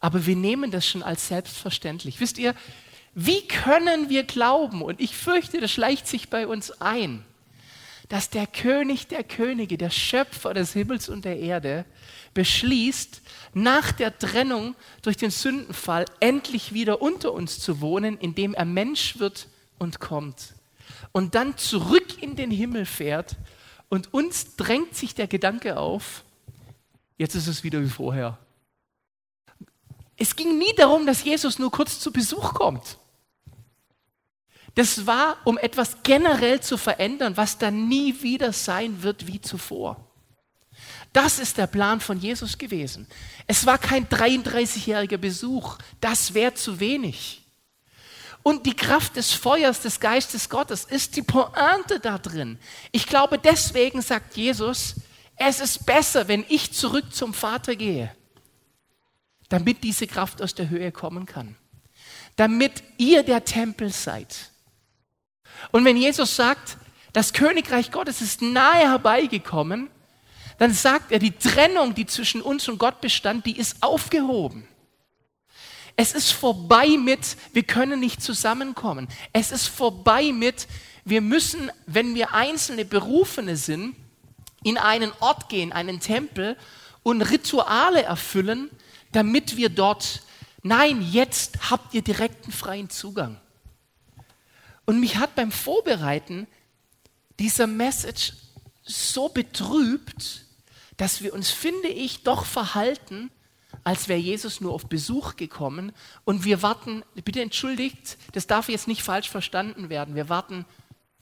Aber 0.00 0.26
wir 0.26 0.36
nehmen 0.36 0.70
das 0.70 0.86
schon 0.86 1.02
als 1.02 1.28
selbstverständlich. 1.28 2.20
Wisst 2.20 2.36
ihr, 2.36 2.54
wie 3.18 3.48
können 3.48 4.10
wir 4.10 4.24
glauben, 4.24 4.82
und 4.82 5.00
ich 5.00 5.16
fürchte, 5.16 5.58
das 5.58 5.70
schleicht 5.70 6.06
sich 6.06 6.28
bei 6.28 6.46
uns 6.46 6.82
ein, 6.82 7.24
dass 8.10 8.28
der 8.28 8.46
König 8.46 9.06
der 9.06 9.24
Könige, 9.24 9.78
der 9.78 9.88
Schöpfer 9.88 10.52
des 10.52 10.74
Himmels 10.74 11.08
und 11.08 11.24
der 11.24 11.38
Erde, 11.38 11.86
beschließt, 12.34 13.22
nach 13.54 13.90
der 13.92 14.18
Trennung 14.18 14.76
durch 15.00 15.16
den 15.16 15.30
Sündenfall 15.30 16.04
endlich 16.20 16.74
wieder 16.74 17.00
unter 17.00 17.32
uns 17.32 17.58
zu 17.58 17.80
wohnen, 17.80 18.18
indem 18.18 18.52
er 18.52 18.66
Mensch 18.66 19.18
wird 19.18 19.48
und 19.78 19.98
kommt. 19.98 20.52
Und 21.12 21.34
dann 21.34 21.56
zurück 21.56 22.22
in 22.22 22.36
den 22.36 22.50
Himmel 22.50 22.84
fährt 22.84 23.36
und 23.88 24.12
uns 24.12 24.56
drängt 24.56 24.94
sich 24.94 25.14
der 25.14 25.26
Gedanke 25.26 25.78
auf, 25.78 26.22
jetzt 27.16 27.34
ist 27.34 27.46
es 27.46 27.64
wieder 27.64 27.80
wie 27.80 27.88
vorher. 27.88 28.36
Es 30.18 30.36
ging 30.36 30.58
nie 30.58 30.74
darum, 30.76 31.06
dass 31.06 31.24
Jesus 31.24 31.58
nur 31.58 31.70
kurz 31.70 31.98
zu 31.98 32.12
Besuch 32.12 32.52
kommt. 32.52 32.98
Das 34.76 35.06
war, 35.06 35.38
um 35.44 35.56
etwas 35.56 35.96
generell 36.02 36.60
zu 36.60 36.76
verändern, 36.76 37.38
was 37.38 37.56
dann 37.56 37.88
nie 37.88 38.22
wieder 38.22 38.52
sein 38.52 39.02
wird 39.02 39.26
wie 39.26 39.40
zuvor. 39.40 39.96
Das 41.14 41.38
ist 41.38 41.56
der 41.56 41.66
Plan 41.66 41.98
von 41.98 42.20
Jesus 42.20 42.58
gewesen. 42.58 43.06
Es 43.46 43.64
war 43.64 43.78
kein 43.78 44.06
33-jähriger 44.06 45.16
Besuch, 45.16 45.78
das 46.02 46.34
wäre 46.34 46.52
zu 46.52 46.78
wenig. 46.78 47.42
Und 48.42 48.66
die 48.66 48.76
Kraft 48.76 49.16
des 49.16 49.32
Feuers 49.32 49.80
des 49.80 49.98
Geistes 49.98 50.50
Gottes 50.50 50.84
ist 50.84 51.16
die 51.16 51.22
Pointe 51.22 51.98
da 51.98 52.18
drin. 52.18 52.58
Ich 52.92 53.06
glaube, 53.06 53.38
deswegen 53.38 54.02
sagt 54.02 54.36
Jesus, 54.36 54.96
es 55.36 55.60
ist 55.60 55.86
besser, 55.86 56.28
wenn 56.28 56.44
ich 56.50 56.74
zurück 56.74 57.14
zum 57.14 57.32
Vater 57.32 57.76
gehe, 57.76 58.14
damit 59.48 59.82
diese 59.82 60.06
Kraft 60.06 60.42
aus 60.42 60.54
der 60.54 60.68
Höhe 60.68 60.92
kommen 60.92 61.24
kann. 61.24 61.56
Damit 62.36 62.82
ihr 62.98 63.22
der 63.22 63.42
Tempel 63.42 63.90
seid 63.90 64.50
und 65.72 65.84
wenn 65.84 65.96
Jesus 65.96 66.36
sagt, 66.36 66.76
das 67.12 67.32
Königreich 67.32 67.90
Gottes 67.90 68.20
ist 68.20 68.42
nahe 68.42 68.90
herbeigekommen, 68.90 69.88
dann 70.58 70.72
sagt 70.72 71.12
er, 71.12 71.18
die 71.18 71.32
Trennung, 71.32 71.94
die 71.94 72.06
zwischen 72.06 72.40
uns 72.40 72.68
und 72.68 72.78
Gott 72.78 73.00
bestand, 73.00 73.46
die 73.46 73.56
ist 73.56 73.82
aufgehoben. 73.82 74.66
Es 75.96 76.12
ist 76.12 76.32
vorbei 76.32 76.98
mit, 76.98 77.36
wir 77.52 77.62
können 77.62 78.00
nicht 78.00 78.22
zusammenkommen. 78.22 79.08
Es 79.32 79.50
ist 79.50 79.66
vorbei 79.66 80.32
mit, 80.32 80.68
wir 81.04 81.22
müssen, 81.22 81.70
wenn 81.86 82.14
wir 82.14 82.34
einzelne 82.34 82.84
Berufene 82.84 83.56
sind, 83.56 83.96
in 84.62 84.76
einen 84.76 85.12
Ort 85.20 85.48
gehen, 85.48 85.72
einen 85.72 86.00
Tempel 86.00 86.56
und 87.02 87.22
Rituale 87.22 88.02
erfüllen, 88.02 88.68
damit 89.12 89.56
wir 89.56 89.70
dort, 89.70 90.22
nein, 90.62 91.00
jetzt 91.00 91.70
habt 91.70 91.94
ihr 91.94 92.02
direkten 92.02 92.52
freien 92.52 92.90
Zugang. 92.90 93.40
Und 94.86 95.00
mich 95.00 95.16
hat 95.16 95.34
beim 95.34 95.52
Vorbereiten 95.52 96.46
dieser 97.38 97.66
Message 97.66 98.32
so 98.82 99.28
betrübt, 99.28 100.46
dass 100.96 101.22
wir 101.22 101.34
uns, 101.34 101.50
finde 101.50 101.88
ich, 101.88 102.22
doch 102.22 102.46
verhalten, 102.46 103.30
als 103.84 104.08
wäre 104.08 104.18
Jesus 104.18 104.60
nur 104.60 104.72
auf 104.72 104.86
Besuch 104.86 105.36
gekommen 105.36 105.92
und 106.24 106.44
wir 106.44 106.62
warten, 106.62 107.04
bitte 107.14 107.42
entschuldigt, 107.42 108.16
das 108.32 108.46
darf 108.46 108.68
jetzt 108.68 108.88
nicht 108.88 109.02
falsch 109.02 109.28
verstanden 109.28 109.90
werden, 109.90 110.14
wir 110.14 110.28
warten 110.28 110.64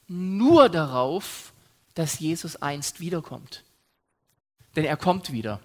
nur 0.07 0.69
darauf, 0.69 1.53
dass 1.95 2.21
Jesus 2.21 2.57
einst 2.57 3.01
wiederkommt. 3.01 3.65
Denn 4.77 4.85
er 4.85 4.97
kommt 4.97 5.33
wieder. 5.33 5.61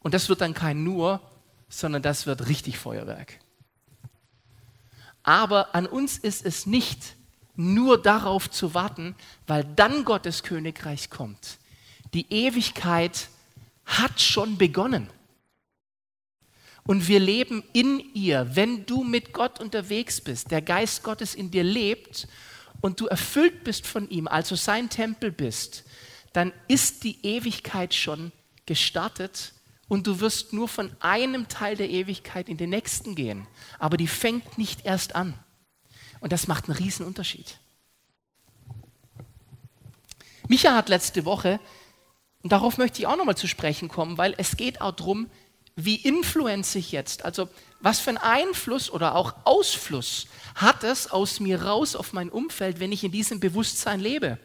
Und 0.00 0.14
das 0.14 0.28
wird 0.28 0.40
dann 0.40 0.54
kein 0.54 0.84
nur, 0.84 1.20
sondern 1.68 2.02
das 2.02 2.26
wird 2.26 2.48
richtig 2.48 2.78
Feuerwerk. 2.78 3.40
Aber 5.22 5.74
an 5.74 5.86
uns 5.86 6.16
ist 6.16 6.44
es 6.44 6.66
nicht 6.66 7.16
nur 7.58 8.00
darauf 8.00 8.48
zu 8.48 8.72
warten, 8.72 9.16
weil 9.48 9.64
dann 9.64 10.04
Gottes 10.04 10.44
Königreich 10.44 11.10
kommt. 11.10 11.58
Die 12.14 12.32
Ewigkeit 12.32 13.28
hat 13.84 14.20
schon 14.20 14.56
begonnen. 14.58 15.10
Und 16.86 17.08
wir 17.08 17.18
leben 17.18 17.64
in 17.72 18.00
ihr. 18.14 18.54
Wenn 18.54 18.86
du 18.86 19.02
mit 19.02 19.32
Gott 19.32 19.60
unterwegs 19.60 20.20
bist, 20.20 20.52
der 20.52 20.62
Geist 20.62 21.02
Gottes 21.02 21.34
in 21.34 21.50
dir 21.50 21.64
lebt 21.64 22.28
und 22.80 23.00
du 23.00 23.06
erfüllt 23.06 23.64
bist 23.64 23.86
von 23.86 24.08
ihm, 24.08 24.28
also 24.28 24.54
sein 24.54 24.88
Tempel 24.88 25.32
bist, 25.32 25.84
dann 26.32 26.52
ist 26.68 27.02
die 27.02 27.26
Ewigkeit 27.26 27.92
schon 27.92 28.30
gestartet 28.66 29.52
und 29.88 30.06
du 30.06 30.20
wirst 30.20 30.52
nur 30.52 30.68
von 30.68 30.92
einem 31.00 31.48
Teil 31.48 31.76
der 31.76 31.90
Ewigkeit 31.90 32.48
in 32.48 32.56
den 32.56 32.70
nächsten 32.70 33.16
gehen. 33.16 33.48
Aber 33.80 33.96
die 33.96 34.06
fängt 34.06 34.58
nicht 34.58 34.84
erst 34.86 35.16
an. 35.16 35.34
Und 36.20 36.32
das 36.32 36.48
macht 36.48 36.68
einen 36.68 36.78
riesen 36.78 37.06
Unterschied. 37.06 37.58
Micha 40.48 40.74
hat 40.74 40.88
letzte 40.88 41.24
Woche, 41.24 41.60
und 42.42 42.52
darauf 42.52 42.78
möchte 42.78 43.00
ich 43.00 43.06
auch 43.06 43.16
nochmal 43.16 43.36
zu 43.36 43.46
sprechen 43.46 43.88
kommen, 43.88 44.16
weil 44.16 44.34
es 44.38 44.56
geht 44.56 44.80
auch 44.80 44.92
darum, 44.92 45.28
wie 45.76 45.96
influenze 45.96 46.78
ich 46.78 46.90
jetzt, 46.90 47.24
also 47.24 47.48
was 47.80 48.00
für 48.00 48.10
einen 48.10 48.18
Einfluss 48.18 48.90
oder 48.90 49.14
auch 49.14 49.34
Ausfluss 49.44 50.26
hat 50.56 50.82
es 50.82 51.10
aus 51.10 51.38
mir 51.38 51.62
raus 51.62 51.94
auf 51.94 52.12
mein 52.12 52.30
Umfeld, 52.30 52.80
wenn 52.80 52.90
ich 52.90 53.04
in 53.04 53.12
diesem 53.12 53.38
Bewusstsein 53.38 54.00
lebe. 54.00 54.38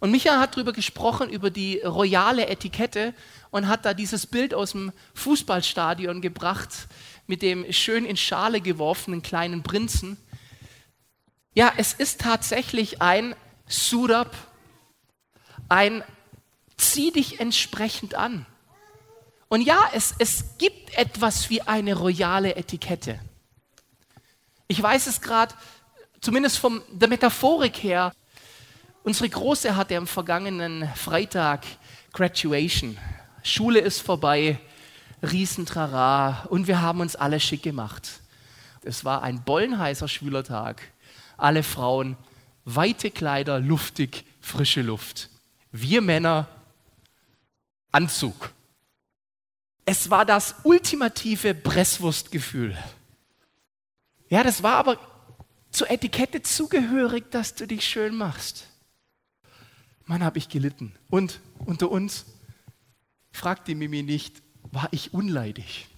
Und 0.00 0.10
Micha 0.10 0.40
hat 0.40 0.56
darüber 0.56 0.72
gesprochen, 0.72 1.30
über 1.30 1.48
die 1.48 1.78
royale 1.78 2.48
Etikette 2.48 3.14
und 3.50 3.68
hat 3.68 3.84
da 3.84 3.94
dieses 3.94 4.26
Bild 4.26 4.52
aus 4.52 4.72
dem 4.72 4.92
Fußballstadion 5.14 6.20
gebracht 6.20 6.88
mit 7.26 7.40
dem 7.40 7.72
schön 7.72 8.04
in 8.04 8.16
Schale 8.16 8.60
geworfenen 8.60 9.22
kleinen 9.22 9.62
Prinzen. 9.62 10.16
Ja, 11.54 11.72
es 11.76 11.92
ist 11.92 12.20
tatsächlich 12.20 13.02
ein 13.02 13.34
Surab, 13.66 14.34
ein 15.68 16.02
zieh 16.76 17.12
dich 17.12 17.40
entsprechend 17.40 18.14
an. 18.14 18.46
Und 19.48 19.60
ja, 19.60 19.90
es, 19.92 20.14
es 20.18 20.56
gibt 20.56 20.96
etwas 20.96 21.50
wie 21.50 21.60
eine 21.60 21.94
royale 21.94 22.56
Etikette. 22.56 23.20
Ich 24.66 24.82
weiß 24.82 25.06
es 25.06 25.20
gerade, 25.20 25.54
zumindest 26.22 26.58
von 26.58 26.80
der 26.90 27.08
Metaphorik 27.08 27.82
her, 27.82 28.12
unsere 29.04 29.28
Große 29.28 29.76
hatte 29.76 29.96
am 29.98 30.06
vergangenen 30.06 30.88
Freitag 30.94 31.66
Graduation. 32.14 32.96
Schule 33.42 33.80
ist 33.80 34.00
vorbei, 34.00 34.58
Riesentrara 35.22 36.46
und 36.48 36.66
wir 36.66 36.80
haben 36.80 37.00
uns 37.00 37.14
alle 37.14 37.38
schick 37.38 37.62
gemacht. 37.62 38.20
Es 38.82 39.04
war 39.04 39.22
ein 39.22 39.44
bollenheißer 39.44 40.08
Schülertag. 40.08 40.91
Alle 41.42 41.64
Frauen, 41.64 42.16
weite 42.64 43.10
Kleider, 43.10 43.58
luftig, 43.58 44.24
frische 44.40 44.80
Luft. 44.80 45.28
Wir 45.72 46.00
Männer, 46.00 46.46
Anzug. 47.90 48.52
Es 49.84 50.08
war 50.08 50.24
das 50.24 50.54
ultimative 50.62 51.52
Presswurstgefühl. 51.52 52.78
Ja, 54.28 54.44
das 54.44 54.62
war 54.62 54.76
aber 54.76 54.98
zur 55.72 55.90
Etikette 55.90 56.42
zugehörig, 56.42 57.30
dass 57.32 57.56
du 57.56 57.66
dich 57.66 57.88
schön 57.88 58.14
machst. 58.14 58.68
Mann, 60.06 60.22
habe 60.22 60.38
ich 60.38 60.48
gelitten. 60.48 60.94
Und 61.10 61.40
unter 61.66 61.90
uns, 61.90 62.24
fragt 63.32 63.66
die 63.66 63.74
Mimi 63.74 64.04
nicht, 64.04 64.42
war 64.70 64.88
ich 64.92 65.12
unleidig. 65.12 65.88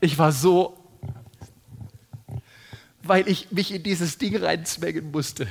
Ich 0.00 0.18
war 0.18 0.30
so, 0.30 0.83
weil 3.04 3.28
ich 3.28 3.50
mich 3.50 3.72
in 3.72 3.82
dieses 3.82 4.18
Ding 4.18 4.36
reinzwängen 4.36 5.10
musste. 5.10 5.46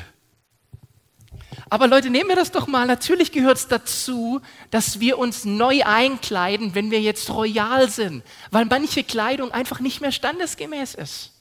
Aber 1.70 1.88
Leute, 1.88 2.10
nehmen 2.10 2.30
wir 2.30 2.36
das 2.36 2.52
doch 2.52 2.68
mal. 2.68 2.86
Natürlich 2.86 3.32
gehört 3.32 3.58
es 3.58 3.68
dazu, 3.68 4.42
dass 4.72 5.00
wir 5.00 5.18
uns 5.18 5.46
neu 5.46 5.84
einkleiden, 5.84 6.76
wenn 6.76 6.92
wir 6.92 7.02
jetzt 7.02 7.30
royal 7.30 7.90
sind, 7.90 8.24
weil 8.52 8.66
manche 8.66 9.04
Kleidung 9.04 9.52
einfach 9.52 9.80
nicht 9.80 10.02
mehr 10.02 10.12
standesgemäß 10.12 10.96
ist. 10.96 11.32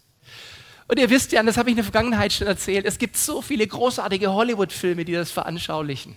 Und 0.89 0.99
ihr 0.99 1.11
wisst 1.11 1.33
ja, 1.33 1.43
das 1.43 1.57
habe 1.57 1.71
ich 1.71 1.73
in 1.73 1.77
der 1.77 1.85
Vergangenheit 1.85 2.33
schon 2.33 2.47
erzählt, 2.47 2.87
es 2.87 2.99
gibt 2.99 3.17
so 3.17 3.41
viele 3.41 3.67
großartige 3.67 4.33
Hollywood-Filme, 4.33 5.05
die 5.05 5.13
das 5.13 5.31
veranschaulichen. 5.31 6.17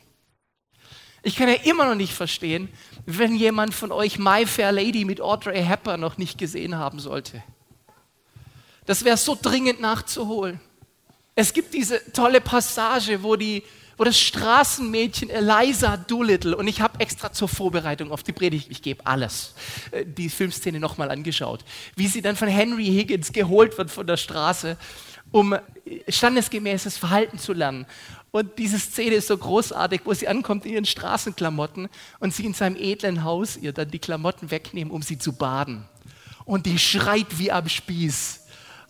Ich 1.23 1.35
kann 1.35 1.49
ja 1.49 1.55
immer 1.63 1.85
noch 1.85 1.95
nicht 1.95 2.13
verstehen, 2.13 2.69
wenn 3.05 3.35
jemand 3.35 3.73
von 3.73 3.91
euch 3.91 4.19
My 4.19 4.45
Fair 4.45 4.71
Lady 4.71 5.05
mit 5.05 5.21
Audrey 5.21 5.63
Hepburn 5.63 5.99
noch 5.99 6.17
nicht 6.17 6.37
gesehen 6.37 6.75
haben 6.75 6.99
sollte. 6.99 7.41
Das 8.85 9.03
wäre 9.03 9.17
so 9.17 9.37
dringend 9.39 9.81
nachzuholen. 9.81 10.59
Es 11.35 11.53
gibt 11.53 11.73
diese 11.73 12.01
tolle 12.13 12.39
Passage, 12.39 13.21
wo 13.23 13.35
die 13.35 13.63
wo 13.97 14.03
das 14.03 14.19
Straßenmädchen 14.19 15.29
Eliza 15.29 15.97
Doolittle, 15.97 16.57
und 16.57 16.67
ich 16.67 16.81
habe 16.81 16.99
extra 16.99 17.31
zur 17.31 17.47
Vorbereitung 17.47 18.11
auf 18.11 18.23
die 18.23 18.33
Predigt, 18.33 18.67
ich 18.69 18.81
gebe 18.81 19.05
alles, 19.05 19.53
äh, 19.91 20.05
die 20.05 20.29
Filmszene 20.29 20.79
nochmal 20.79 21.11
angeschaut, 21.11 21.63
wie 21.95 22.07
sie 22.07 22.21
dann 22.21 22.35
von 22.35 22.47
Henry 22.47 22.85
Higgins 22.85 23.31
geholt 23.31 23.77
wird 23.77 23.91
von 23.91 24.05
der 24.05 24.17
Straße, 24.17 24.77
um 25.31 25.55
standesgemäßes 26.07 26.97
Verhalten 26.97 27.39
zu 27.39 27.53
lernen. 27.53 27.85
Und 28.31 28.57
diese 28.57 28.79
Szene 28.79 29.15
ist 29.15 29.27
so 29.27 29.37
großartig, 29.37 30.01
wo 30.03 30.13
sie 30.13 30.27
ankommt 30.27 30.65
in 30.65 30.73
ihren 30.73 30.85
Straßenklamotten 30.85 31.87
und 32.19 32.33
sie 32.33 32.45
in 32.45 32.53
seinem 32.53 32.75
edlen 32.75 33.23
Haus 33.23 33.55
ihr 33.55 33.71
dann 33.71 33.89
die 33.89 33.99
Klamotten 33.99 34.51
wegnehmen, 34.51 34.91
um 34.91 35.01
sie 35.01 35.17
zu 35.17 35.33
baden. 35.33 35.85
Und 36.43 36.65
die 36.65 36.77
schreit 36.77 37.39
wie 37.39 37.51
am 37.51 37.67
Spieß, 37.67 38.44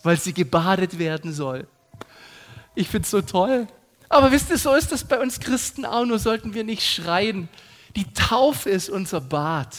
weil 0.06 0.18
sie 0.18 0.32
gebadet 0.32 0.98
werden 0.98 1.32
soll. 1.32 1.66
Ich 2.74 2.88
finde 2.88 3.04
es 3.04 3.10
so 3.10 3.20
toll. 3.20 3.66
Aber 4.08 4.32
wisst 4.32 4.50
ihr, 4.50 4.58
so 4.58 4.74
ist 4.74 4.92
das 4.92 5.04
bei 5.04 5.20
uns 5.20 5.40
Christen 5.40 5.84
auch, 5.84 6.04
nur 6.04 6.18
sollten 6.18 6.54
wir 6.54 6.64
nicht 6.64 6.82
schreien. 6.82 7.48
Die 7.96 8.12
Taufe 8.12 8.70
ist 8.70 8.88
unser 8.88 9.20
Bad. 9.20 9.76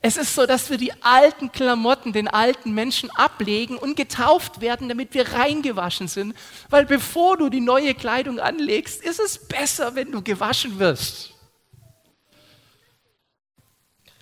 Es 0.00 0.18
ist 0.18 0.34
so, 0.34 0.44
dass 0.44 0.68
wir 0.68 0.76
die 0.76 0.92
alten 1.02 1.50
Klamotten, 1.50 2.12
den 2.12 2.28
alten 2.28 2.74
Menschen 2.74 3.10
ablegen 3.12 3.78
und 3.78 3.96
getauft 3.96 4.60
werden, 4.60 4.88
damit 4.88 5.14
wir 5.14 5.32
reingewaschen 5.32 6.08
sind. 6.08 6.34
Weil 6.68 6.84
bevor 6.84 7.38
du 7.38 7.48
die 7.48 7.60
neue 7.60 7.94
Kleidung 7.94 8.38
anlegst, 8.38 9.02
ist 9.02 9.18
es 9.18 9.38
besser, 9.38 9.94
wenn 9.94 10.12
du 10.12 10.20
gewaschen 10.20 10.78
wirst. 10.78 11.32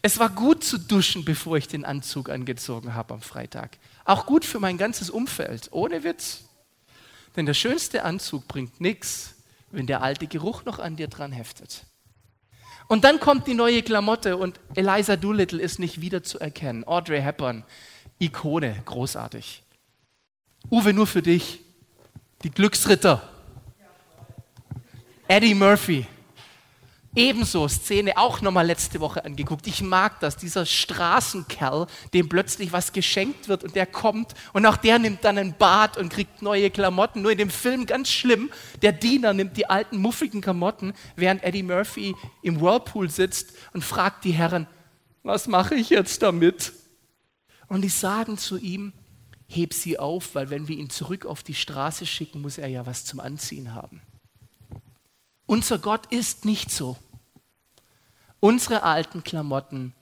Es 0.02 0.18
war 0.18 0.30
gut 0.30 0.62
zu 0.62 0.78
duschen, 0.78 1.24
bevor 1.24 1.56
ich 1.56 1.68
den 1.68 1.84
Anzug 1.84 2.28
angezogen 2.28 2.94
habe 2.94 3.14
am 3.14 3.22
Freitag. 3.22 3.78
Auch 4.04 4.26
gut 4.26 4.44
für 4.44 4.60
mein 4.60 4.78
ganzes 4.78 5.10
Umfeld, 5.10 5.68
ohne 5.70 6.04
Witz. 6.04 6.44
Denn 7.36 7.46
der 7.46 7.54
schönste 7.54 8.04
Anzug 8.04 8.48
bringt 8.48 8.80
nichts, 8.80 9.34
wenn 9.70 9.86
der 9.86 10.02
alte 10.02 10.26
Geruch 10.26 10.64
noch 10.64 10.78
an 10.78 10.96
dir 10.96 11.08
dran 11.08 11.32
heftet. 11.32 11.84
Und 12.88 13.04
dann 13.04 13.20
kommt 13.20 13.46
die 13.46 13.54
neue 13.54 13.82
Klamotte 13.82 14.36
und 14.36 14.60
Eliza 14.74 15.16
Doolittle 15.16 15.60
ist 15.60 15.78
nicht 15.78 16.00
wieder 16.00 16.22
zu 16.22 16.38
erkennen. 16.38 16.84
Audrey 16.84 17.22
Hepburn, 17.22 17.64
Ikone, 18.18 18.82
großartig. 18.84 19.62
Uwe, 20.70 20.92
nur 20.92 21.06
für 21.06 21.22
dich. 21.22 21.60
Die 22.42 22.50
Glücksritter. 22.50 23.28
Eddie 25.28 25.54
Murphy, 25.54 26.06
Ebenso 27.14 27.68
Szene 27.68 28.16
auch 28.16 28.40
nochmal 28.40 28.66
letzte 28.66 28.98
Woche 29.00 29.22
angeguckt. 29.26 29.66
Ich 29.66 29.82
mag 29.82 30.18
das, 30.20 30.38
dieser 30.38 30.64
Straßenkerl, 30.64 31.86
dem 32.14 32.30
plötzlich 32.30 32.72
was 32.72 32.94
geschenkt 32.94 33.48
wird 33.48 33.64
und 33.64 33.76
der 33.76 33.84
kommt 33.84 34.32
und 34.54 34.64
auch 34.64 34.78
der 34.78 34.98
nimmt 34.98 35.22
dann 35.22 35.36
ein 35.36 35.54
Bad 35.58 35.98
und 35.98 36.10
kriegt 36.10 36.40
neue 36.40 36.70
Klamotten. 36.70 37.20
Nur 37.20 37.32
in 37.32 37.38
dem 37.38 37.50
Film 37.50 37.84
ganz 37.84 38.08
schlimm, 38.08 38.50
der 38.80 38.92
Diener 38.92 39.34
nimmt 39.34 39.58
die 39.58 39.68
alten 39.68 39.98
muffigen 39.98 40.40
Klamotten, 40.40 40.94
während 41.14 41.42
Eddie 41.42 41.62
Murphy 41.62 42.14
im 42.40 42.62
Whirlpool 42.62 43.10
sitzt 43.10 43.52
und 43.74 43.84
fragt 43.84 44.24
die 44.24 44.32
Herren, 44.32 44.66
was 45.22 45.48
mache 45.48 45.74
ich 45.74 45.90
jetzt 45.90 46.22
damit? 46.22 46.72
Und 47.68 47.82
die 47.82 47.90
sagen 47.90 48.38
zu 48.38 48.56
ihm, 48.56 48.94
heb 49.48 49.74
sie 49.74 49.98
auf, 49.98 50.34
weil 50.34 50.48
wenn 50.48 50.66
wir 50.66 50.78
ihn 50.78 50.88
zurück 50.88 51.26
auf 51.26 51.42
die 51.42 51.54
Straße 51.54 52.06
schicken, 52.06 52.40
muss 52.40 52.56
er 52.56 52.68
ja 52.68 52.86
was 52.86 53.04
zum 53.04 53.20
Anziehen 53.20 53.74
haben. 53.74 54.00
Unser 55.52 55.78
Gott 55.78 56.06
ist 56.06 56.46
nicht 56.46 56.70
so. 56.70 56.96
Unsere 58.40 58.84
alten 58.84 59.22
Klamotten 59.22 59.92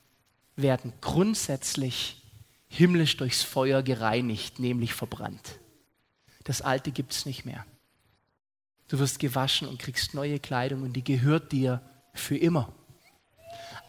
werden 0.54 0.92
grundsätzlich 1.00 2.22
himmlisch 2.68 3.16
durchs 3.16 3.42
Feuer 3.42 3.82
gereinigt, 3.82 4.60
nämlich 4.60 4.94
verbrannt. 4.94 5.58
Das 6.44 6.62
alte 6.62 6.92
gibt 6.92 7.10
es 7.14 7.26
nicht 7.26 7.46
mehr. 7.46 7.66
Du 8.86 9.00
wirst 9.00 9.18
gewaschen 9.18 9.66
und 9.66 9.80
kriegst 9.80 10.14
neue 10.14 10.38
Kleidung 10.38 10.84
und 10.84 10.92
die 10.92 11.02
gehört 11.02 11.50
dir 11.50 11.82
für 12.14 12.36
immer. 12.36 12.72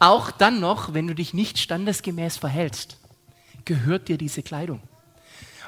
Auch 0.00 0.32
dann 0.32 0.58
noch, 0.58 0.94
wenn 0.94 1.06
du 1.06 1.14
dich 1.14 1.32
nicht 1.32 1.58
standesgemäß 1.58 2.38
verhältst, 2.38 2.98
gehört 3.64 4.08
dir 4.08 4.18
diese 4.18 4.42
Kleidung. 4.42 4.80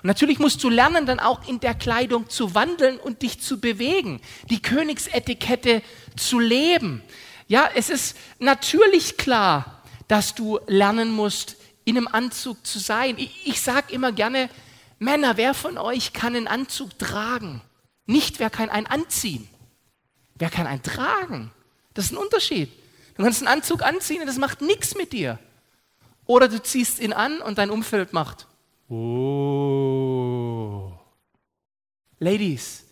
Natürlich 0.07 0.39
musst 0.39 0.63
du 0.63 0.69
lernen, 0.69 1.07
dann 1.07 1.19
auch 1.19 1.49
in 1.49 1.61
der 1.61 1.75
Kleidung 1.75 2.29
zu 2.29 2.55
wandeln 2.55 2.99
und 2.99 3.23
dich 3.23 3.41
zu 3.41 3.59
bewegen, 3.59 4.21
die 4.51 4.61
Königsetikette 4.61 5.81
zu 6.15 6.39
leben. 6.39 7.03
Ja, 7.49 7.71
es 7.75 7.89
ist 7.89 8.15
natürlich 8.39 9.17
klar, 9.17 9.83
dass 10.07 10.35
du 10.35 10.61
lernen 10.67 11.11
musst, 11.11 11.57
in 11.87 11.97
einem 11.97 12.07
Anzug 12.09 12.67
zu 12.67 12.79
sein. 12.79 13.17
Ich, 13.17 13.47
ich 13.47 13.63
sage 13.63 13.95
immer 13.95 14.13
gerne, 14.13 14.51
Männer, 14.99 15.39
wer 15.39 15.55
von 15.55 15.79
euch 15.79 16.13
kann 16.13 16.37
einen 16.37 16.49
Anzug 16.49 16.99
tragen? 16.99 17.63
Nicht, 18.05 18.41
wer 18.41 18.51
kann 18.51 18.69
einen 18.69 18.87
anziehen. 18.87 19.49
Wer 20.35 20.51
kann 20.51 20.67
einen 20.67 20.83
tragen? 20.83 21.51
Das 21.95 22.05
ist 22.05 22.13
ein 22.13 22.19
Unterschied. 22.19 22.71
Du 23.17 23.23
kannst 23.23 23.41
einen 23.41 23.49
Anzug 23.49 23.83
anziehen 23.83 24.21
und 24.21 24.27
das 24.27 24.37
macht 24.37 24.61
nichts 24.61 24.97
mit 24.97 25.15
dir. 25.15 25.39
Oder 26.27 26.49
du 26.49 26.63
ziehst 26.63 27.01
ihn 27.01 27.15
an 27.15 27.41
und 27.41 27.57
dein 27.57 27.71
Umfeld 27.71 28.13
macht. 28.13 28.49
Oh. 28.97 30.93
Ladies, 32.21 32.85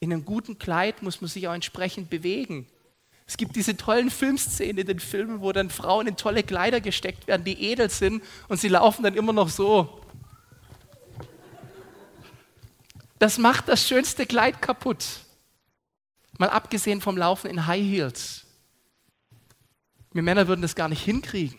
in 0.00 0.12
einem 0.12 0.26
guten 0.26 0.58
Kleid 0.58 1.02
muss 1.02 1.22
man 1.22 1.28
sich 1.30 1.48
auch 1.48 1.54
entsprechend 1.54 2.10
bewegen. 2.10 2.66
Es 3.26 3.38
gibt 3.38 3.56
diese 3.56 3.74
tollen 3.76 4.10
Filmszenen 4.10 4.76
in 4.78 4.86
den 4.86 5.00
Filmen, 5.00 5.40
wo 5.40 5.52
dann 5.52 5.70
Frauen 5.70 6.06
in 6.08 6.16
tolle 6.16 6.42
Kleider 6.42 6.82
gesteckt 6.82 7.26
werden, 7.26 7.44
die 7.44 7.70
edel 7.70 7.88
sind 7.88 8.22
und 8.48 8.60
sie 8.60 8.68
laufen 8.68 9.02
dann 9.02 9.14
immer 9.14 9.32
noch 9.32 9.48
so. 9.48 10.02
Das 13.18 13.38
macht 13.38 13.68
das 13.68 13.86
schönste 13.86 14.26
Kleid 14.26 14.60
kaputt. 14.60 15.06
Mal 16.36 16.50
abgesehen 16.50 17.00
vom 17.00 17.16
Laufen 17.16 17.50
in 17.50 17.66
High 17.66 17.82
Heels. 17.82 18.44
Wir 20.12 20.22
Männer 20.22 20.48
würden 20.48 20.60
das 20.60 20.74
gar 20.74 20.88
nicht 20.88 21.02
hinkriegen. 21.02 21.58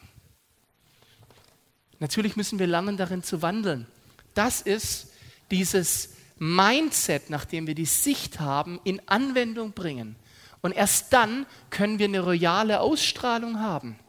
Natürlich 2.01 2.35
müssen 2.35 2.57
wir 2.57 2.65
lernen, 2.65 2.97
darin 2.97 3.21
zu 3.21 3.43
wandeln. 3.43 3.85
Das 4.33 4.59
ist 4.59 5.09
dieses 5.51 6.09
Mindset, 6.39 7.29
nachdem 7.29 7.67
wir 7.67 7.75
die 7.75 7.85
Sicht 7.85 8.39
haben, 8.39 8.81
in 8.83 8.99
Anwendung 9.07 9.73
bringen. 9.73 10.15
Und 10.61 10.71
erst 10.71 11.13
dann 11.13 11.45
können 11.69 11.99
wir 11.99 12.07
eine 12.07 12.21
royale 12.21 12.79
Ausstrahlung 12.79 13.59
haben. 13.59 13.99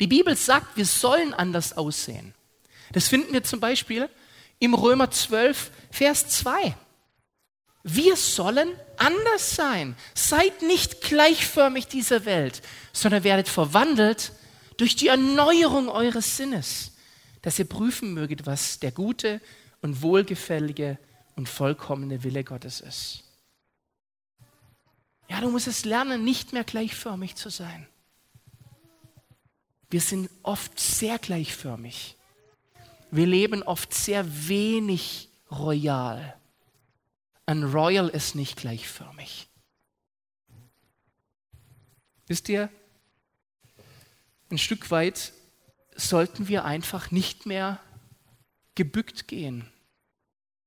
Die 0.00 0.06
Bibel 0.06 0.34
sagt, 0.34 0.78
wir 0.78 0.86
sollen 0.86 1.34
anders 1.34 1.76
aussehen. 1.76 2.32
Das 2.92 3.06
finden 3.06 3.34
wir 3.34 3.44
zum 3.44 3.60
Beispiel 3.60 4.08
im 4.58 4.72
Römer 4.72 5.10
12, 5.10 5.70
Vers 5.90 6.28
2. 6.28 6.74
Wir 7.82 8.16
sollen 8.16 8.70
anders 8.96 9.54
sein. 9.56 9.94
Seid 10.14 10.62
nicht 10.62 11.02
gleichförmig 11.02 11.86
dieser 11.86 12.24
Welt, 12.24 12.62
sondern 12.94 13.24
werdet 13.24 13.50
verwandelt 13.50 14.32
durch 14.76 14.96
die 14.96 15.08
Erneuerung 15.08 15.88
eures 15.88 16.36
Sinnes, 16.36 16.92
dass 17.42 17.58
ihr 17.58 17.64
prüfen 17.64 18.14
möget, 18.14 18.46
was 18.46 18.78
der 18.80 18.92
gute 18.92 19.40
und 19.82 20.02
wohlgefällige 20.02 20.98
und 21.36 21.48
vollkommene 21.48 22.24
Wille 22.24 22.44
Gottes 22.44 22.80
ist. 22.80 23.24
Ja, 25.28 25.40
du 25.40 25.50
musst 25.50 25.66
es 25.66 25.84
lernen, 25.84 26.24
nicht 26.24 26.52
mehr 26.52 26.64
gleichförmig 26.64 27.34
zu 27.34 27.50
sein. 27.50 27.86
Wir 29.90 30.00
sind 30.00 30.30
oft 30.42 30.78
sehr 30.78 31.18
gleichförmig. 31.18 32.16
Wir 33.10 33.26
leben 33.26 33.62
oft 33.62 33.94
sehr 33.94 34.48
wenig 34.48 35.28
royal. 35.50 36.36
Ein 37.46 37.62
Royal 37.62 38.08
ist 38.08 38.34
nicht 38.34 38.56
gleichförmig. 38.56 39.48
Wisst 42.26 42.48
ihr, 42.48 42.68
ein 44.50 44.58
Stück 44.58 44.90
weit 44.90 45.32
sollten 45.94 46.48
wir 46.48 46.64
einfach 46.64 47.10
nicht 47.10 47.46
mehr 47.46 47.80
gebückt 48.74 49.28
gehen, 49.28 49.70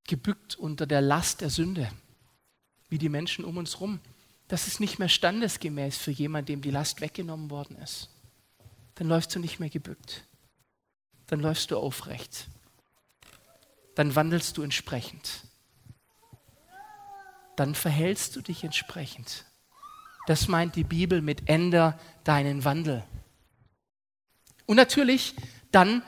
gebückt 0.07 0.55
unter 0.55 0.87
der 0.87 1.01
Last 1.01 1.41
der 1.41 1.49
Sünde, 1.49 1.91
wie 2.89 2.97
die 2.97 3.09
Menschen 3.09 3.45
um 3.45 3.57
uns 3.57 3.75
herum 3.75 3.99
das 4.49 4.65
ist 4.65 4.79
nicht 4.79 4.97
mehr 4.97 5.09
standesgemäß 5.09 5.95
für 5.97 6.11
jemanden, 6.11 6.47
dem 6.47 6.61
die 6.61 6.71
Last 6.71 7.01
weggenommen 7.01 7.51
worden 7.51 7.77
ist. 7.77 8.09
Dann 8.95 9.07
läufst 9.07 9.33
du 9.33 9.39
nicht 9.39 9.59
mehr 9.59 9.69
gebückt. 9.69 10.25
Dann 11.27 11.39
läufst 11.39 11.69
du 11.69 11.77
aufrecht. 11.77 12.47
Dann 13.93 14.15
wandelst 14.15 14.57
du 14.57 14.63
entsprechend. 14.63 15.43
Dann 17.55 17.75
verhältst 17.75 18.35
du 18.35 18.41
dich 18.41 18.63
entsprechend. 18.63 19.45
Das 20.25 20.47
meint 20.47 20.75
die 20.75 20.83
Bibel 20.83 21.21
mit 21.21 21.47
änder 21.47 21.99
deinen 22.23 22.63
Wandel. 22.65 23.03
Und 24.69 24.75
natürlich 24.75 25.33
dann, 25.71 26.03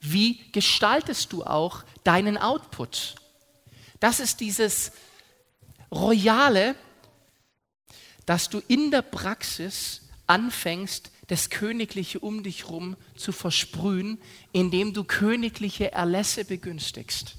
wie 0.00 0.50
gestaltest 0.52 1.30
du 1.34 1.44
auch 1.44 1.84
deinen 2.04 2.38
Output? 2.38 3.16
Das 4.00 4.18
ist 4.18 4.40
dieses 4.40 4.92
Royale, 5.92 6.74
dass 8.24 8.48
du 8.48 8.62
in 8.66 8.90
der 8.90 9.02
Praxis 9.02 10.08
anfängst, 10.26 11.10
das 11.26 11.50
Königliche 11.50 12.18
um 12.20 12.42
dich 12.42 12.64
herum 12.64 12.96
zu 13.14 13.30
versprühen, 13.30 14.18
indem 14.52 14.94
du 14.94 15.04
königliche 15.04 15.92
Erlässe 15.92 16.46
begünstigst. 16.46 17.36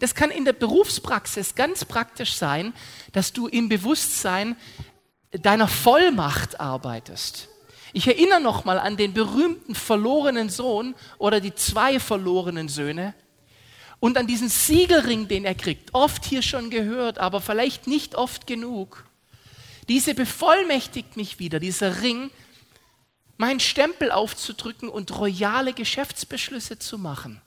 Das 0.00 0.14
kann 0.14 0.32
in 0.32 0.44
der 0.44 0.52
Berufspraxis 0.52 1.54
ganz 1.54 1.86
praktisch 1.86 2.34
sein, 2.34 2.74
dass 3.12 3.32
du 3.32 3.46
im 3.46 3.70
Bewusstsein 3.70 4.54
deiner 5.30 5.66
Vollmacht 5.66 6.60
arbeitest. 6.60 7.48
Ich 7.96 8.08
erinnere 8.08 8.40
nochmal 8.40 8.80
an 8.80 8.96
den 8.96 9.14
berühmten 9.14 9.76
verlorenen 9.76 10.50
Sohn 10.50 10.96
oder 11.16 11.40
die 11.40 11.54
zwei 11.54 12.00
verlorenen 12.00 12.68
Söhne 12.68 13.14
und 14.00 14.18
an 14.18 14.26
diesen 14.26 14.48
Siegelring, 14.48 15.28
den 15.28 15.44
er 15.44 15.54
kriegt. 15.54 15.94
Oft 15.94 16.24
hier 16.24 16.42
schon 16.42 16.70
gehört, 16.70 17.18
aber 17.18 17.40
vielleicht 17.40 17.86
nicht 17.86 18.16
oft 18.16 18.48
genug. 18.48 19.06
Diese 19.88 20.12
bevollmächtigt 20.12 21.16
mich 21.16 21.38
wieder, 21.38 21.60
dieser 21.60 22.02
Ring, 22.02 22.30
meinen 23.36 23.60
Stempel 23.60 24.10
aufzudrücken 24.10 24.88
und 24.88 25.16
royale 25.16 25.72
Geschäftsbeschlüsse 25.72 26.80
zu 26.80 26.98
machen. 26.98 27.40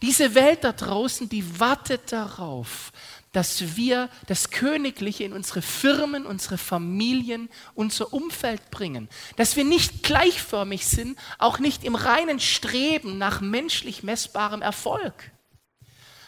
Diese 0.00 0.34
Welt 0.34 0.64
da 0.64 0.72
draußen, 0.72 1.28
die 1.28 1.60
wartet 1.60 2.10
darauf, 2.10 2.90
dass 3.32 3.76
wir 3.76 4.08
das 4.26 4.50
Königliche 4.50 5.24
in 5.24 5.32
unsere 5.32 5.62
Firmen, 5.62 6.26
unsere 6.26 6.58
Familien, 6.58 7.48
unser 7.74 8.12
Umfeld 8.12 8.70
bringen. 8.70 9.08
Dass 9.36 9.56
wir 9.56 9.64
nicht 9.64 10.02
gleichförmig 10.02 10.86
sind, 10.86 11.18
auch 11.38 11.58
nicht 11.58 11.84
im 11.84 11.94
reinen 11.94 12.40
Streben 12.40 13.18
nach 13.18 13.40
menschlich 13.40 14.02
messbarem 14.02 14.62
Erfolg. 14.62 15.30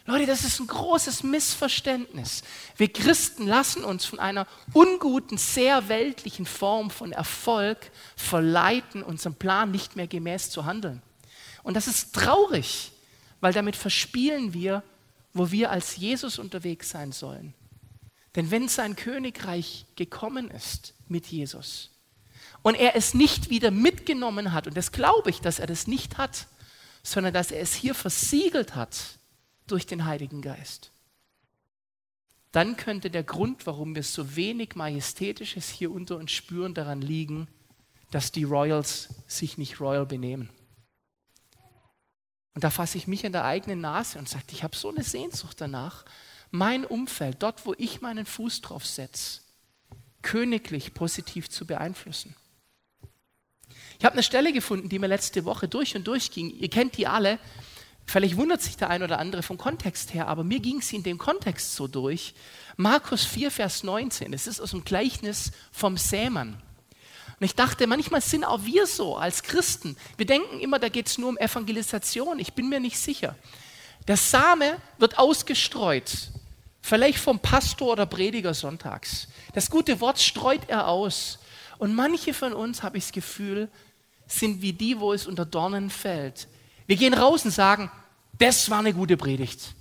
Leute, 0.05 0.27
das 0.27 0.43
ist 0.45 0.59
ein 0.59 0.67
großes 0.67 1.23
Missverständnis. 1.23 2.43
Wir 2.77 2.93
Christen 2.93 3.47
lassen 3.47 3.85
uns 3.85 4.05
von 4.05 4.19
einer 4.19 4.49
unguten, 4.73 5.39
sehr 5.39 5.89
weltlichen 5.89 6.45
Form 6.45 6.91
von 6.91 7.13
Erfolg 7.13 7.79
verleiten, 8.17 9.05
unserem 9.05 9.37
Plan 9.37 9.71
nicht 9.71 9.95
mehr 9.95 10.09
gemäß 10.09 10.51
zu 10.51 10.65
handeln. 10.65 11.03
Und 11.63 11.75
das 11.75 11.87
ist 11.87 12.15
traurig, 12.15 12.91
weil 13.41 13.53
damit 13.53 13.77
verspielen 13.77 14.53
wir, 14.55 14.83
wo 15.33 15.51
wir 15.51 15.71
als 15.71 15.97
Jesus 15.97 16.39
unterwegs 16.39 16.91
sein 16.91 17.13
sollen. 17.13 17.55
Denn 18.35 18.51
wenn 18.51 18.69
sein 18.69 18.97
Königreich 18.97 19.87
gekommen 19.97 20.51
ist 20.51 20.95
mit 21.09 21.27
Jesus 21.27 21.91
und 22.63 22.75
er 22.75 22.97
es 22.97 23.15
nicht 23.15 23.51
wieder 23.51 23.71
mitgenommen 23.71 24.53
hat, 24.53 24.67
und 24.67 24.77
das 24.77 24.93
glaube 24.93 25.31
ich, 25.31 25.41
dass 25.41 25.59
er 25.59 25.67
das 25.67 25.87
nicht 25.87 26.19
hat, 26.19 26.47
sondern 27.03 27.35
dass 27.35 27.51
er 27.51 27.61
es 27.61 27.75
hier 27.75 27.95
versiegelt 27.95 28.75
hat, 28.75 29.19
durch 29.67 29.87
den 29.87 30.05
Heiligen 30.05 30.43
Geist. 30.43 30.91
Dann 32.51 32.77
könnte 32.77 33.11
der 33.11 33.23
Grund, 33.23 33.67
warum 33.67 33.95
wir 33.95 34.03
so 34.03 34.37
wenig 34.37 34.75
Majestätisches 34.75 35.71
hier 35.71 35.91
unter 35.91 36.17
uns 36.19 36.33
spüren, 36.33 36.75
daran 36.75 37.01
liegen, 37.01 37.49
dass 38.11 38.31
die 38.31 38.45
Royals 38.45 39.09
sich 39.27 39.57
nicht 39.57 39.81
royal 39.81 40.05
benehmen. 40.05 40.51
Und 42.55 42.65
da 42.65 42.71
fasse 42.71 42.99
ich 42.99 43.07
mich 43.07 43.25
an 43.25 43.33
der 43.33 43.45
eigenen 43.45 43.81
Nase 43.81 44.19
und 44.19 44.29
sage, 44.29 44.45
ich 44.53 44.63
habe 44.63 44.77
so 44.77 44.91
eine 44.91 45.03
Sehnsucht 45.03 45.61
danach, 45.61 46.05
mein 46.51 46.85
Umfeld, 46.85 47.43
dort 47.43 47.65
wo 47.65 47.75
ich 47.79 48.03
meinen 48.03 48.27
Fuß 48.27 48.61
drauf 48.61 48.85
setze, 48.85 49.41
königlich 50.21 50.93
positiv 50.93 51.49
zu 51.49 51.67
beeinflussen. 51.67 52.37
Ich 53.99 54.05
habe 54.05 54.15
eine 54.15 54.23
Stelle 54.23 54.53
gefunden, 54.53 54.89
die 54.89 54.99
mir 54.99 55.07
letzte 55.07 55.45
Woche 55.45 55.69
durch 55.69 55.97
und 55.97 56.07
durch 56.07 56.31
ging. 56.31 56.51
Ihr 56.51 56.69
kennt 56.69 56.97
die 56.97 57.07
alle. 57.07 57.39
Vielleicht 58.05 58.37
wundert 58.37 58.61
sich 58.61 58.77
der 58.77 58.91
ein 58.91 59.03
oder 59.03 59.19
andere 59.19 59.43
vom 59.43 59.57
Kontext 59.57 60.13
her, 60.13 60.29
aber 60.29 60.45
mir 60.45 60.61
ging 60.61 60.83
sie 60.83 60.97
in 60.97 61.03
dem 61.03 61.19
Kontext 61.19 61.75
so 61.75 61.87
durch. 61.87 62.35
Markus 62.77 63.25
4, 63.25 63.51
Vers 63.51 63.85
19. 63.85 64.33
Es 64.33 64.47
ist 64.47 64.61
aus 64.61 64.73
dem 64.73 64.85
Gleichnis 64.85 65.53
vom 65.71 65.97
Sämann. 65.97 66.61
Und 67.43 67.47
ich 67.47 67.57
dachte, 67.57 67.89
manchmal 67.89 68.21
sind 68.21 68.45
auch 68.45 68.63
wir 68.63 68.87
so 68.87 69.17
als 69.17 69.43
Christen. 69.43 69.97
Wir 70.17 70.27
denken 70.27 70.61
immer, 70.61 70.79
da 70.79 70.89
geht 70.89 71.09
es 71.09 71.19
nur 71.19 71.29
um 71.29 71.37
Evangelisation. 71.37 72.39
Ich 72.39 72.53
bin 72.53 72.69
mir 72.69 72.79
nicht 72.79 72.97
sicher. 72.97 73.35
Der 74.07 74.17
Same 74.17 74.77
wird 74.99 75.19
ausgestreut, 75.19 76.31
vielleicht 76.83 77.19
vom 77.19 77.41
Pastor 77.41 77.95
oder 77.95 78.07
Prediger 78.07 78.55
sonntags. 78.55 79.27
Das 79.55 79.71
gute 79.71 80.01
Wort 80.01 80.21
streut 80.21 80.69
er 80.69 80.87
aus. 80.87 81.41
Und 81.79 81.97
manche 81.97 82.33
von 82.33 82.53
uns, 82.53 82.85
habe 82.85 82.99
ich 82.99 83.07
das 83.07 83.13
Gefühl, 83.13 83.69
sind 84.29 84.63
wie 84.63 84.73
die, 84.73 85.01
wo 85.01 85.13
es 85.13 85.27
unter 85.27 85.45
Dornen 85.45 85.91
fällt. 85.91 86.47
Wir 86.87 86.95
gehen 86.95 87.13
raus 87.13 87.45
und 87.45 87.51
sagen, 87.51 87.91
das 88.39 88.71
war 88.71 88.79
eine 88.79 88.95
gute 88.95 89.17
Predigt. 89.17 89.75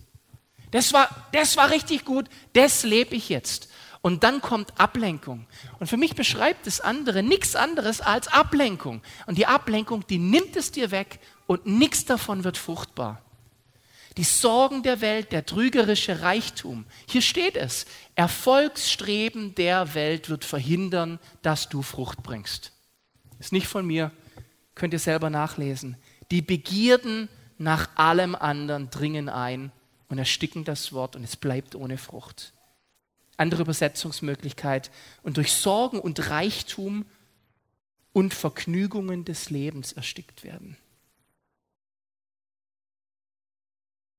Das 0.71 0.93
war, 0.93 1.27
das 1.31 1.57
war 1.57 1.69
richtig 1.69 2.05
gut, 2.05 2.25
das 2.53 2.81
lebe 2.81 3.13
ich 3.13 3.29
jetzt. 3.29 3.70
Und 4.01 4.23
dann 4.23 4.41
kommt 4.41 4.79
Ablenkung. 4.79 5.45
Und 5.79 5.87
für 5.87 5.97
mich 5.97 6.15
beschreibt 6.15 6.65
das 6.65 6.81
andere 6.81 7.21
nichts 7.21 7.55
anderes 7.55 8.01
als 8.01 8.27
Ablenkung. 8.27 9.01
Und 9.27 9.37
die 9.37 9.45
Ablenkung, 9.45 10.05
die 10.07 10.17
nimmt 10.17 10.55
es 10.55 10.71
dir 10.71 10.89
weg 10.89 11.19
und 11.45 11.67
nichts 11.67 12.05
davon 12.05 12.43
wird 12.43 12.57
fruchtbar. 12.57 13.21
Die 14.17 14.23
Sorgen 14.23 14.83
der 14.83 15.01
Welt, 15.01 15.31
der 15.31 15.45
trügerische 15.45 16.21
Reichtum. 16.21 16.85
Hier 17.07 17.21
steht 17.21 17.55
es. 17.55 17.85
Erfolgsstreben 18.15 19.55
der 19.55 19.93
Welt 19.93 20.29
wird 20.29 20.45
verhindern, 20.45 21.19
dass 21.43 21.69
du 21.69 21.81
Frucht 21.81 22.23
bringst. 22.23 22.73
Ist 23.39 23.53
nicht 23.53 23.67
von 23.67 23.85
mir, 23.85 24.11
könnt 24.75 24.93
ihr 24.93 24.99
selber 24.99 25.29
nachlesen. 25.29 25.95
Die 26.31 26.41
Begierden 26.41 27.29
nach 27.57 27.89
allem 27.95 28.35
anderen 28.35 28.89
dringen 28.89 29.29
ein 29.29 29.71
und 30.09 30.17
ersticken 30.17 30.65
das 30.65 30.91
Wort 30.91 31.15
und 31.15 31.23
es 31.23 31.35
bleibt 31.35 31.75
ohne 31.75 31.97
Frucht. 31.97 32.53
Andere 33.41 33.63
Übersetzungsmöglichkeit. 33.63 34.91
Und 35.23 35.37
durch 35.37 35.51
Sorgen 35.51 35.99
und 35.99 36.29
Reichtum 36.29 37.05
und 38.13 38.33
Vergnügungen 38.33 39.25
des 39.25 39.49
Lebens 39.49 39.93
erstickt 39.93 40.43
werden. 40.43 40.77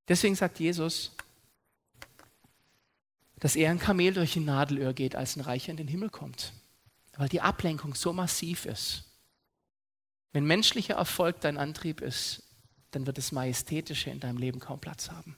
Deswegen 0.08 0.34
sagt 0.34 0.58
Jesus, 0.60 1.12
dass 3.36 3.56
er 3.56 3.70
ein 3.70 3.78
Kamel 3.78 4.14
durch 4.14 4.36
ein 4.36 4.44
Nadelöhr 4.44 4.92
geht, 4.92 5.16
als 5.16 5.36
ein 5.36 5.40
Reicher 5.40 5.70
in 5.70 5.76
den 5.76 5.88
Himmel 5.88 6.10
kommt. 6.10 6.52
Weil 7.16 7.28
die 7.28 7.40
Ablenkung 7.40 7.94
so 7.94 8.12
massiv 8.12 8.66
ist. 8.66 9.04
Wenn 10.32 10.44
menschlicher 10.44 10.94
Erfolg 10.94 11.40
dein 11.40 11.58
Antrieb 11.58 12.00
ist, 12.00 12.42
dann 12.90 13.06
wird 13.06 13.18
das 13.18 13.32
Majestätische 13.32 14.10
in 14.10 14.20
deinem 14.20 14.38
Leben 14.38 14.60
kaum 14.60 14.80
Platz 14.80 15.10
haben. 15.10 15.36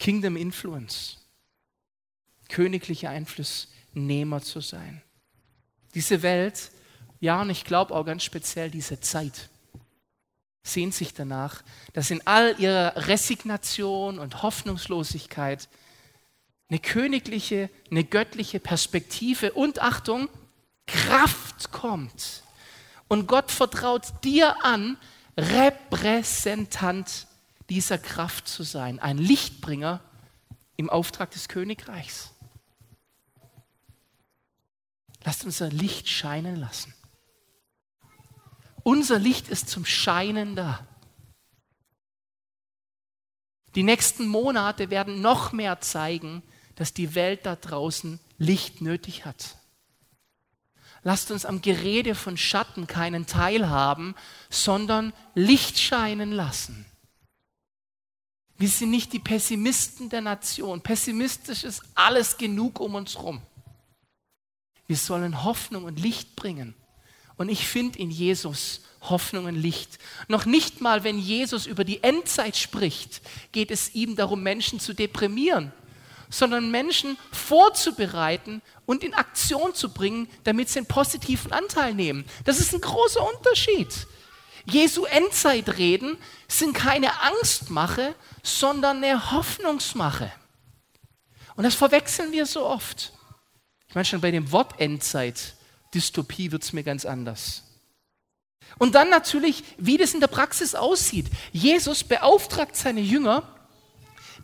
Kingdom 0.00 0.36
Influence, 0.36 1.18
königliche 2.48 3.10
Einflussnehmer 3.10 4.40
zu 4.40 4.60
sein. 4.60 5.02
Diese 5.94 6.22
Welt, 6.22 6.70
ja, 7.20 7.42
und 7.42 7.50
ich 7.50 7.64
glaube 7.64 7.94
auch 7.94 8.04
ganz 8.04 8.24
speziell 8.24 8.70
diese 8.70 9.00
Zeit, 9.00 9.50
sehnt 10.62 10.94
sich 10.94 11.12
danach, 11.12 11.62
dass 11.92 12.10
in 12.10 12.26
all 12.26 12.58
ihrer 12.58 13.08
Resignation 13.08 14.18
und 14.18 14.42
Hoffnungslosigkeit 14.42 15.68
eine 16.70 16.78
königliche, 16.78 17.68
eine 17.90 18.04
göttliche 18.04 18.58
Perspektive 18.58 19.52
und 19.52 19.82
Achtung, 19.82 20.30
Kraft 20.86 21.72
kommt. 21.72 22.42
Und 23.06 23.26
Gott 23.26 23.50
vertraut 23.50 24.24
dir 24.24 24.64
an, 24.64 24.96
Repräsentant 25.36 27.26
dieser 27.70 27.98
Kraft 27.98 28.48
zu 28.48 28.64
sein, 28.64 28.98
ein 28.98 29.16
Lichtbringer 29.16 30.00
im 30.76 30.90
Auftrag 30.90 31.30
des 31.30 31.48
Königreichs. 31.48 32.34
Lasst 35.24 35.44
unser 35.44 35.70
Licht 35.70 36.08
scheinen 36.08 36.56
lassen. 36.56 36.92
Unser 38.82 39.18
Licht 39.18 39.48
ist 39.48 39.68
zum 39.68 39.84
Scheinen 39.84 40.56
da. 40.56 40.86
Die 43.76 43.82
nächsten 43.84 44.26
Monate 44.26 44.90
werden 44.90 45.20
noch 45.20 45.52
mehr 45.52 45.80
zeigen, 45.80 46.42
dass 46.74 46.92
die 46.92 47.14
Welt 47.14 47.46
da 47.46 47.54
draußen 47.54 48.18
Licht 48.38 48.80
nötig 48.80 49.24
hat. 49.24 49.56
Lasst 51.02 51.30
uns 51.30 51.46
am 51.46 51.62
Gerede 51.62 52.14
von 52.14 52.36
Schatten 52.36 52.86
keinen 52.86 53.26
Teil 53.26 53.68
haben, 53.68 54.14
sondern 54.48 55.12
Licht 55.34 55.78
scheinen 55.78 56.32
lassen. 56.32 56.89
Wir 58.60 58.68
sind 58.68 58.90
nicht 58.90 59.14
die 59.14 59.18
Pessimisten 59.18 60.10
der 60.10 60.20
Nation. 60.20 60.82
Pessimistisch 60.82 61.64
ist 61.64 61.82
alles 61.94 62.36
genug 62.36 62.78
um 62.78 62.94
uns 62.94 63.16
herum. 63.16 63.40
Wir 64.86 64.98
sollen 64.98 65.44
Hoffnung 65.44 65.84
und 65.84 65.98
Licht 65.98 66.36
bringen. 66.36 66.74
Und 67.38 67.48
ich 67.48 67.66
finde 67.66 67.98
in 67.98 68.10
Jesus 68.10 68.82
Hoffnung 69.00 69.46
und 69.46 69.54
Licht. 69.54 69.98
Noch 70.28 70.44
nicht 70.44 70.82
mal, 70.82 71.04
wenn 71.04 71.18
Jesus 71.18 71.64
über 71.64 71.84
die 71.84 72.02
Endzeit 72.02 72.54
spricht, 72.54 73.22
geht 73.52 73.70
es 73.70 73.94
ihm 73.94 74.14
darum, 74.14 74.42
Menschen 74.42 74.78
zu 74.78 74.92
deprimieren, 74.92 75.72
sondern 76.28 76.70
Menschen 76.70 77.16
vorzubereiten 77.32 78.60
und 78.84 79.02
in 79.02 79.14
Aktion 79.14 79.74
zu 79.74 79.88
bringen, 79.94 80.28
damit 80.44 80.68
sie 80.68 80.80
einen 80.80 80.86
positiven 80.86 81.50
Anteil 81.52 81.94
nehmen. 81.94 82.26
Das 82.44 82.60
ist 82.60 82.74
ein 82.74 82.82
großer 82.82 83.26
Unterschied. 83.26 84.06
Jesu 84.70 85.04
Endzeitreden 85.04 86.16
sind 86.48 86.74
keine 86.74 87.20
Angstmache, 87.20 88.14
sondern 88.42 88.98
eine 88.98 89.32
Hoffnungsmache. 89.32 90.32
Und 91.56 91.64
das 91.64 91.74
verwechseln 91.74 92.32
wir 92.32 92.46
so 92.46 92.64
oft. 92.64 93.12
Ich 93.88 93.94
meine, 93.94 94.04
schon 94.04 94.20
bei 94.20 94.30
dem 94.30 94.50
Wort 94.52 94.80
Endzeit 94.80 95.54
Dystopie 95.94 96.52
wird 96.52 96.62
es 96.62 96.72
mir 96.72 96.84
ganz 96.84 97.04
anders. 97.04 97.64
Und 98.78 98.94
dann 98.94 99.10
natürlich, 99.10 99.64
wie 99.78 99.96
das 99.96 100.14
in 100.14 100.20
der 100.20 100.28
Praxis 100.28 100.74
aussieht. 100.74 101.26
Jesus 101.52 102.04
beauftragt 102.04 102.76
seine 102.76 103.00
Jünger, 103.00 103.42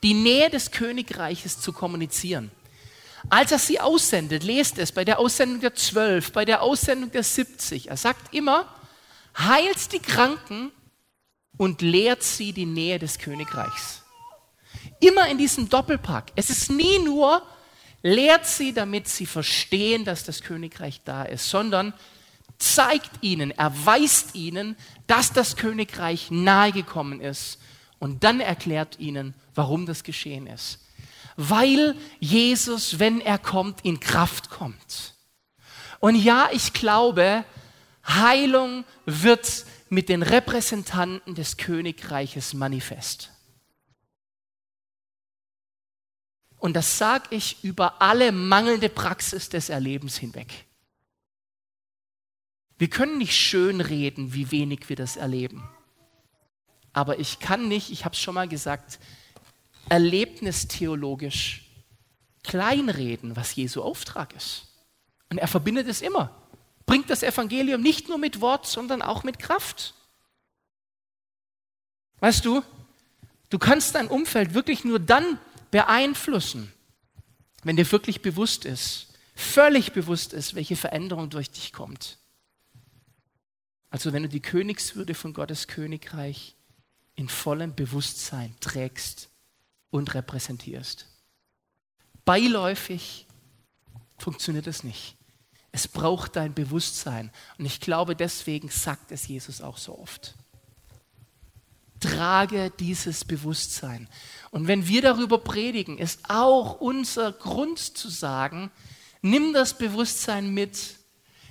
die 0.03 0.15
Nähe 0.15 0.51
des 0.51 0.73
Königreiches 0.73 1.61
zu 1.61 1.73
kommunizieren. 1.73 2.51
Als 3.29 3.53
er 3.53 3.59
sie 3.59 3.81
aussendet, 3.81 4.45
lest 4.45 4.79
es 4.79 4.93
bei 4.93 5.05
der 5.05 5.19
Aussendung 5.19 5.61
der 5.61 5.75
Zwölf, 5.75 6.33
bei 6.33 6.45
der 6.45 6.63
Aussendung 6.63 7.11
der 7.11 7.23
70. 7.23 7.91
Er 7.91 7.97
sagt 7.97 8.35
immer, 8.35 8.76
heilt 9.39 9.93
die 9.93 9.99
Kranken 9.99 10.73
und 11.57 11.83
lehrt 11.83 12.23
sie 12.23 12.53
die 12.53 12.67
Nähe 12.67 12.99
des 12.99 13.19
Königreichs. 13.19 14.03
Immer 15.01 15.29
in 15.29 15.39
diesem 15.39 15.69
Doppelpack. 15.69 16.33
Es 16.37 16.51
ist 16.51 16.71
nie 16.71 16.99
nur, 17.01 17.43
lehrt 18.03 18.47
sie, 18.47 18.73
damit 18.73 19.09
sie 19.09 19.27
verstehen, 19.27 20.05
dass 20.05 20.25
das 20.25 20.43
Königreich 20.43 21.03
da 21.05 21.25
ist, 21.25 21.49
sondern 21.49 21.93
zeigt 22.59 23.11
ihnen, 23.23 23.51
erweist 23.51 24.35
ihnen, 24.35 24.77
dass 25.07 25.33
das 25.33 25.57
Königreich 25.57 26.31
nahegekommen 26.31 27.21
ist 27.21 27.59
und 27.99 28.25
dann 28.25 28.41
erklärt 28.41 28.99
ihnen, 28.99 29.35
warum 29.55 29.87
das 29.87 30.05
geschehen 30.05 30.47
ist. 30.47 30.79
Weil 31.37 31.97
Jesus, 32.19 32.99
wenn 32.99 33.21
er 33.21 33.39
kommt, 33.39 33.85
in 33.85 34.01
Kraft 34.01 34.49
kommt. 34.49 35.15
Und 36.01 36.15
ja, 36.15 36.49
ich 36.53 36.73
glaube, 36.73 37.45
Heilung 38.07 38.85
wird 39.05 39.67
mit 39.89 40.09
den 40.09 40.23
Repräsentanten 40.23 41.35
des 41.35 41.57
Königreiches 41.57 42.55
manifest. 42.55 43.33
Und 46.59 46.75
das 46.75 46.99
sage 46.99 47.29
ich 47.31 47.63
über 47.63 48.01
alle 48.01 48.33
mangelnde 48.33 48.89
Praxis 48.89 49.49
des 49.49 49.69
Erlebens 49.69 50.17
hinweg. 50.17 50.65
Wir 52.79 52.91
können 52.91 53.19
nicht 53.19 53.35
schön 53.35 53.81
reden, 53.81 54.35
wie 54.35 54.51
wenig 54.51 54.89
wir 54.89 54.97
das 54.97 55.17
erleben. 55.17 55.69
Aber 56.93 57.19
ich 57.19 57.39
kann 57.41 57.69
nicht, 57.69 57.91
ich 57.91 58.05
habe 58.05 58.15
es 58.15 58.21
schon 58.21 58.35
mal 58.35 58.49
gesagt, 58.49 58.99
erlebnistheologisch 59.89 61.67
kleinreden, 62.43 63.37
was 63.37 63.55
Jesu 63.55 63.83
Auftrag 63.83 64.35
ist. 64.35 64.67
Und 65.31 65.39
er 65.39 65.49
verbindet 65.49 65.89
es 65.89 66.03
immer. 66.03 66.46
Bringt 66.87 67.11
das 67.11 67.23
Evangelium 67.23 67.83
nicht 67.83 68.09
nur 68.09 68.19
mit 68.19 68.41
Wort, 68.41 68.67
sondern 68.67 69.03
auch 69.03 69.25
mit 69.25 69.39
Kraft. 69.39 69.95
Weißt 72.21 72.45
du, 72.45 72.63
du 73.51 73.59
kannst 73.59 73.95
dein 73.95 74.09
Umfeld 74.09 74.55
wirklich 74.55 74.85
nur 74.85 74.99
dann 74.99 75.39
beeinflussen, 75.71 76.73
wenn 77.65 77.77
dir 77.77 77.91
wirklich 77.91 78.23
bewusst 78.23 78.65
ist, 78.65 79.09
völlig 79.35 79.93
bewusst 79.93 80.33
ist, 80.33 80.55
welche 80.55 80.77
Veränderung 80.77 81.29
durch 81.29 81.51
dich 81.51 81.73
kommt. 81.73 82.19
Also 83.91 84.13
wenn 84.13 84.23
du 84.23 84.29
die 84.29 84.41
Königswürde 84.41 85.15
von 85.15 85.33
Gottes 85.33 85.69
Königreich 85.69 86.55
in 87.17 87.29
vollem 87.29 87.75
Bewusstsein 87.75 88.55
trägst 88.61 89.31
und 89.91 90.15
repräsentierst. 90.15 91.07
Beiläufig 92.25 93.27
funktioniert 94.19 94.67
es 94.67 94.85
nicht. 94.85 95.17
Es 95.77 95.89
braucht 95.89 96.37
dein 96.37 96.55
Bewusstsein. 96.55 97.31
Und 97.59 97.67
ich 97.67 97.81
glaube, 97.81 98.17
deswegen 98.17 98.71
sagt 98.71 99.13
es 99.13 99.29
Jesus 99.29 99.61
auch 99.61 99.77
so 99.77 99.99
oft. 99.99 100.35
Trage 102.01 102.73
dieses 102.81 103.27
Bewusstsein. 103.27 104.09
Und 104.51 104.69
wenn 104.69 104.89
wir 104.89 105.03
darüber 105.03 105.37
predigen, 105.37 105.99
ist 105.99 106.31
auch 106.31 106.81
unser 106.81 107.31
Grund 107.31 107.79
zu 107.79 108.09
sagen, 108.09 108.71
nimm 109.21 109.53
das 109.53 109.77
Bewusstsein 109.77 110.49
mit, 110.49 110.79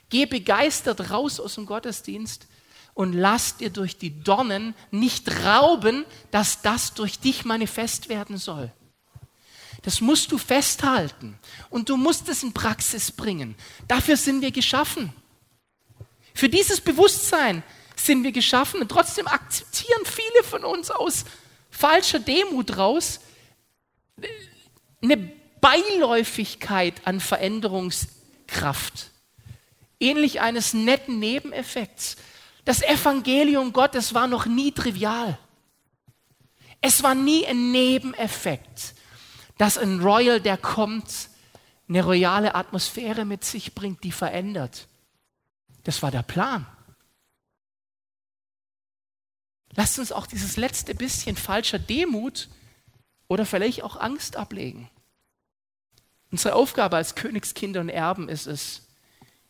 geh 0.09 0.25
begeistert 0.25 1.11
raus 1.11 1.39
aus 1.39 1.53
dem 1.53 1.67
Gottesdienst 1.67 2.47
und 2.95 3.13
lass 3.13 3.57
dir 3.57 3.69
durch 3.69 3.95
die 3.95 4.23
Dornen 4.23 4.73
nicht 4.89 5.29
rauben, 5.45 6.03
dass 6.31 6.63
das 6.63 6.95
durch 6.95 7.19
dich 7.19 7.45
manifest 7.45 8.09
werden 8.09 8.37
soll. 8.37 8.73
Das 9.85 10.01
musst 10.01 10.31
du 10.31 10.39
festhalten 10.39 11.37
und 11.69 11.89
du 11.89 11.95
musst 11.95 12.27
es 12.27 12.41
in 12.41 12.53
Praxis 12.53 13.11
bringen. 13.11 13.55
Dafür 13.87 14.17
sind 14.17 14.41
wir 14.41 14.51
geschaffen. 14.51 15.13
Für 16.33 16.49
dieses 16.49 16.81
Bewusstsein 16.81 17.61
sind 17.95 18.23
wir 18.23 18.31
geschaffen 18.31 18.81
und 18.81 18.89
trotzdem 18.89 19.27
akzeptieren 19.27 20.03
viele 20.05 20.43
von 20.43 20.65
uns 20.65 20.89
aus 20.89 21.23
falscher 21.69 22.17
Demut 22.17 22.77
raus 22.77 23.19
eine 25.03 25.17
Beiläufigkeit 25.61 27.05
an 27.05 27.19
Veränderungskraft. 27.19 29.11
Ähnlich 29.99 30.41
eines 30.41 30.73
netten 30.73 31.19
Nebeneffekts. 31.19 32.15
Das 32.65 32.81
Evangelium 32.81 33.71
Gottes 33.71 34.15
war 34.15 34.25
noch 34.25 34.47
nie 34.47 34.71
trivial. 34.71 35.37
Es 36.81 37.03
war 37.03 37.13
nie 37.13 37.45
ein 37.45 37.71
Nebeneffekt, 37.71 38.95
dass 39.57 39.77
ein 39.77 40.01
Royal, 40.01 40.41
der 40.41 40.57
kommt, 40.57 41.29
eine 41.87 42.03
royale 42.03 42.55
Atmosphäre 42.55 43.25
mit 43.25 43.43
sich 43.43 43.75
bringt, 43.75 44.03
die 44.03 44.11
verändert. 44.11 44.87
Das 45.83 46.01
war 46.01 46.11
der 46.11 46.23
Plan. 46.23 46.65
Lasst 49.75 49.99
uns 49.99 50.11
auch 50.11 50.25
dieses 50.25 50.57
letzte 50.57 50.95
bisschen 50.95 51.35
falscher 51.35 51.79
Demut 51.79 52.49
oder 53.27 53.45
vielleicht 53.45 53.83
auch 53.83 53.97
Angst 53.97 54.35
ablegen. 54.35 54.89
Unsere 56.31 56.55
Aufgabe 56.55 56.95
als 56.97 57.15
Königskinder 57.15 57.81
und 57.81 57.89
Erben 57.89 58.29
ist 58.29 58.47
es, 58.47 58.81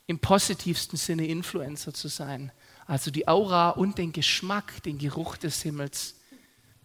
im 0.07 0.19
positivsten 0.19 0.97
Sinne 0.97 1.25
Influencer 1.25 1.93
zu 1.93 2.09
sein, 2.09 2.51
also 2.85 3.09
die 3.09 3.27
Aura 3.27 3.71
und 3.71 3.97
den 3.97 4.11
Geschmack, 4.11 4.83
den 4.83 4.99
Geruch 4.99 5.37
des 5.37 5.63
Himmels 5.63 6.15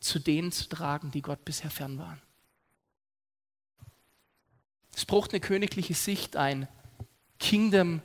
zu 0.01 0.19
denen 0.19 0.53
zu 0.53 0.69
tragen, 0.69 1.11
die 1.11 1.21
Gott 1.21 1.45
bisher 1.45 1.71
fern 1.71 1.99
waren. 1.99 2.23
Es 4.95 5.05
braucht 5.05 5.33
eine 5.33 5.41
königliche 5.41 5.95
Sicht, 5.95 6.37
ein 6.37 6.69
Kingdom 7.39 8.03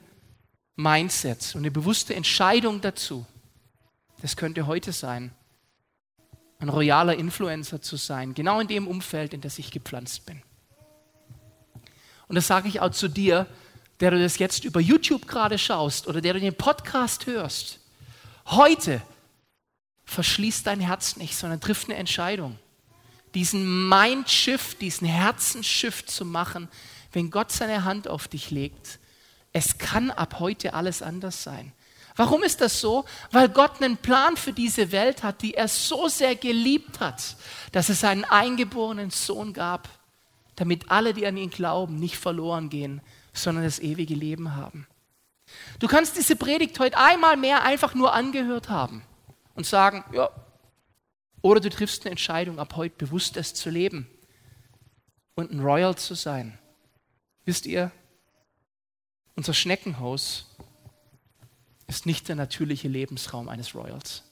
Mindset 0.75 1.55
und 1.55 1.61
eine 1.61 1.71
bewusste 1.71 2.15
Entscheidung 2.15 2.81
dazu. 2.81 3.25
Das 4.21 4.35
könnte 4.35 4.67
heute 4.67 4.91
sein, 4.91 5.31
ein 6.59 6.69
royaler 6.69 7.15
Influencer 7.15 7.81
zu 7.81 7.95
sein, 7.95 8.33
genau 8.33 8.59
in 8.59 8.67
dem 8.67 8.87
Umfeld, 8.87 9.33
in 9.33 9.41
das 9.41 9.59
ich 9.59 9.71
gepflanzt 9.71 10.25
bin. 10.25 10.41
Und 12.27 12.35
das 12.35 12.47
sage 12.47 12.67
ich 12.67 12.79
auch 12.79 12.91
zu 12.91 13.07
dir, 13.07 13.47
der 13.99 14.11
du 14.11 14.19
das 14.19 14.39
jetzt 14.39 14.65
über 14.65 14.79
YouTube 14.79 15.27
gerade 15.27 15.57
schaust 15.57 16.07
oder 16.07 16.21
der 16.21 16.33
du 16.33 16.39
den 16.39 16.55
Podcast 16.55 17.25
hörst. 17.25 17.79
Heute 18.47 19.01
verschließ 20.05 20.63
dein 20.63 20.79
Herz 20.79 21.15
nicht, 21.17 21.35
sondern 21.35 21.61
triff 21.61 21.85
eine 21.85 21.95
Entscheidung. 21.95 22.57
Diesen 23.35 23.87
Mindshift, 23.89 24.81
diesen 24.81 25.07
Herzensshift 25.07 26.09
zu 26.09 26.25
machen, 26.25 26.69
wenn 27.11 27.29
Gott 27.29 27.51
seine 27.51 27.83
Hand 27.83 28.07
auf 28.07 28.27
dich 28.27 28.49
legt. 28.49 28.99
Es 29.53 29.77
kann 29.77 30.09
ab 30.09 30.39
heute 30.39 30.73
alles 30.73 31.01
anders 31.01 31.43
sein. 31.43 31.71
Warum 32.15 32.43
ist 32.43 32.61
das 32.61 32.79
so? 32.79 33.03
Weil 33.31 33.49
Gott 33.49 33.81
einen 33.81 33.97
Plan 33.97 34.37
für 34.37 34.53
diese 34.53 34.91
Welt 34.91 35.21
hat, 35.23 35.41
die 35.41 35.53
er 35.53 35.67
so 35.67 36.07
sehr 36.07 36.35
geliebt 36.35 36.99
hat, 37.01 37.35
dass 37.73 37.89
es 37.89 38.03
einen 38.03 38.23
eingeborenen 38.23 39.11
Sohn 39.11 39.51
gab, 39.51 39.89
damit 40.55 40.89
alle, 40.89 41.13
die 41.13 41.27
an 41.27 41.35
ihn 41.35 41.49
glauben, 41.49 41.97
nicht 41.97 42.17
verloren 42.17 42.69
gehen, 42.69 43.01
sondern 43.33 43.65
das 43.65 43.79
ewige 43.79 44.15
Leben 44.15 44.55
haben. 44.55 44.87
Du 45.79 45.87
kannst 45.87 46.15
diese 46.17 46.37
Predigt 46.37 46.79
heute 46.79 46.97
einmal 46.97 47.35
mehr 47.35 47.63
einfach 47.63 47.93
nur 47.93 48.13
angehört 48.13 48.69
haben 48.69 49.03
und 49.53 49.65
sagen, 49.65 50.05
ja, 50.13 50.29
oder 51.45 51.59
du 51.59 51.69
triffst 51.69 52.01
eine 52.01 52.09
Entscheidung, 52.09 52.57
ab 52.57 52.75
heute 52.75 52.95
bewusst 52.97 53.37
es 53.37 53.53
zu 53.53 53.69
leben 53.69 54.07
und 55.35 55.51
ein 55.51 55.59
Royal 55.59 55.95
zu 55.95 56.15
sein. 56.15 56.57
Wisst 57.43 57.67
ihr, 57.67 57.91
unser 59.35 59.53
Schneckenhaus 59.53 60.55
ist 61.85 62.07
nicht 62.07 62.27
der 62.29 62.35
natürliche 62.35 62.87
Lebensraum 62.87 63.47
eines 63.47 63.75
Royals. 63.75 64.23